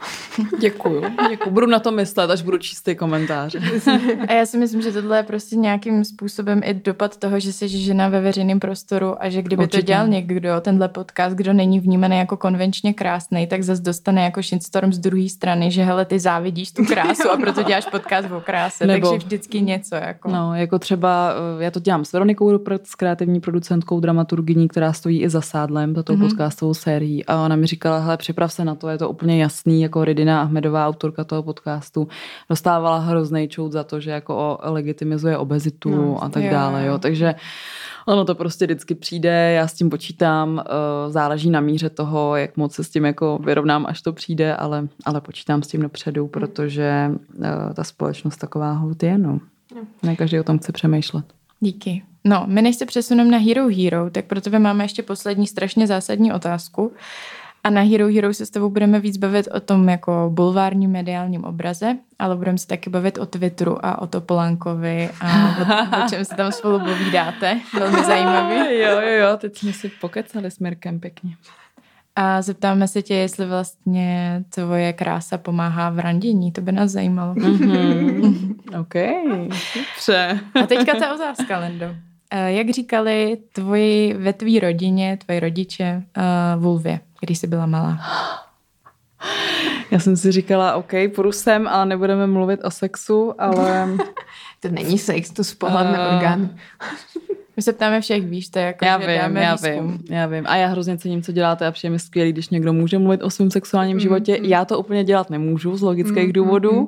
[0.60, 1.02] Děkuju.
[1.30, 1.54] Děkuju.
[1.54, 3.60] Budu na to myslet, až budu číst ty komentáře.
[4.28, 7.68] a já si myslím, že tohle je prostě nějakým způsobem i dopad toho, že jsi
[7.68, 9.82] žena ve veřejném prostoru a že kdyby Určitě.
[9.82, 14.42] to dělal někdo, tenhle podcast, kdo není vnímaný jako konvenčně krásný, tak zase dostane jako
[14.54, 18.40] shitstorm z druhé strany, že hele, ty závidíš tu krásu a proto děláš podcast o
[18.40, 19.94] kráse, Nebo, takže vždycky něco.
[19.94, 20.30] Jako.
[20.30, 25.22] No, jako třeba, eh, já to dělám s Veronikou s kreativní producentkou, dramaturgyní, která stojí
[25.22, 26.28] i za sádlem, za tou mm-hmm.
[26.28, 29.82] podcastovou sérií a ona mi říkala, hele, připrav se na to, je to úplně jasný,
[29.82, 32.08] jako Ridina Ahmedová, autorka toho podcastu,
[32.50, 36.98] dostávala hrozný čout za to, že jako legitimizuje obezitu no, a tak jo, dále, jo,
[36.98, 37.34] takže
[38.06, 42.56] Ono to prostě vždycky přijde, já s tím počítám, eh, záleží na míře toho, jak
[42.56, 46.28] moc se s tím jako vyrovnám, až to přijde, ale, ale počítám s tím dopředu,
[46.28, 47.10] protože
[47.42, 49.40] eh, ta společnost taková hold je, no.
[50.02, 51.24] Ne každý o tom chce přemýšlet.
[51.60, 52.02] Díky.
[52.24, 55.86] No, my než se přesuneme na Hero Hero, tak pro tebe máme ještě poslední strašně
[55.86, 56.92] zásadní otázku.
[57.64, 61.44] A na Hero Hero se s tebou budeme víc bavit o tom jako bulvárním mediálním
[61.44, 65.56] obraze, ale budeme se taky bavit o Twitteru a o Topolánkovi a
[66.00, 67.60] o, o čem se tam spolu povídáte.
[67.74, 68.54] Velmi zajímavý.
[68.54, 71.36] jo, jo, jo, teď jsme si pokecali s Mirkem pěkně.
[72.16, 76.52] A zeptáme se tě, jestli vlastně tvoje krása pomáhá v randění.
[76.52, 77.34] To by nás zajímalo.
[77.34, 78.54] Mm-hmm.
[78.80, 78.94] OK,
[79.74, 80.40] dobře.
[80.62, 81.86] A teďka ta otázka, Lendo.
[82.30, 87.00] Eh, jak říkali tvoji ve tvý rodině, tvoji rodiče, uh, Vulvě?
[87.24, 87.98] Když jsi byla malá?
[89.90, 93.88] Já jsem si říkala, OK, půjdu sem, ale nebudeme mluvit o sexu, ale...
[94.60, 96.14] to není sex, to spohledné uh...
[96.14, 96.50] orgán.
[97.56, 99.88] My se ptáme všech, víš, to je jako, já vím, já výzkum.
[99.88, 100.44] vím, já vím.
[100.46, 103.30] A já hrozně cením, co děláte a přijde mi skvělý, když někdo může mluvit o
[103.30, 104.38] svém sexuálním mm, životě.
[104.40, 104.44] Mm.
[104.44, 106.86] Já to úplně dělat nemůžu z logických mm, důvodů, mm,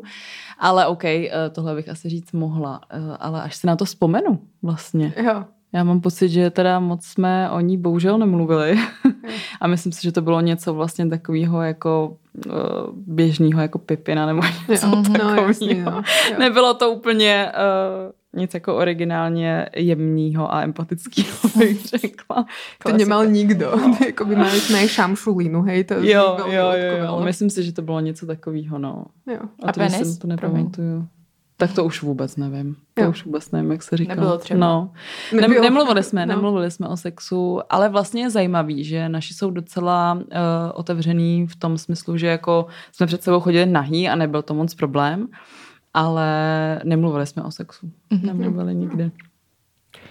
[0.58, 2.80] ale OK, eh, tohle bych asi říct mohla.
[2.90, 5.14] Eh, ale až si na to vzpomenu vlastně.
[5.16, 5.44] Jo.
[5.72, 8.78] Já mám pocit, že teda moc jsme o ní bohužel nemluvili.
[9.60, 12.52] a myslím si, že to bylo něco vlastně takového jako uh,
[12.92, 15.90] běžného jako pipina nebo něco no, takového.
[15.90, 16.02] No,
[16.38, 22.46] Nebylo to úplně uh, nic jako originálně jemného a empatického, bych řekla.
[22.82, 23.72] To nemal nikdo.
[24.06, 26.72] jako by mali jsme i šamšulínu, hej, to jo, jo, jo,
[27.04, 29.04] jo, myslím si, že to bylo něco takového, no.
[29.26, 29.40] Jo.
[29.62, 30.18] A, a to penis?
[30.18, 31.08] to nepamatuju.
[31.56, 32.76] Tak to už vůbec nevím.
[32.94, 33.10] To Jo.
[33.10, 34.14] už vůbec nevím, jak se říká.
[34.14, 34.60] Nebylo třeba.
[34.60, 34.92] No.
[35.40, 36.34] Nem, nemluvili jsme, No.
[36.34, 40.20] nemluvili jsme o sexu, ale vlastně je zajímavý, že naši jsou docela uh,
[40.74, 44.74] otevřený v tom smyslu, že jako jsme před sebou chodili nahý a nebyl to moc
[44.74, 45.28] problém,
[45.94, 46.28] ale
[46.84, 47.90] nemluvili jsme o sexu.
[48.10, 48.26] Mhm.
[48.26, 49.10] Nemluvili nikdy.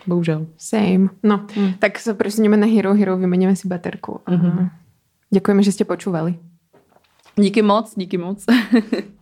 [0.08, 0.46] Bohužel.
[0.58, 1.10] Same.
[1.24, 1.46] No,
[1.80, 4.22] tak sa presuneme na Hero Hero, vymeníme si baterku.
[4.30, 4.70] Mhm.
[5.34, 6.38] Ďakujeme, že ste počúvali.
[7.38, 8.46] Díky moc, díky moc.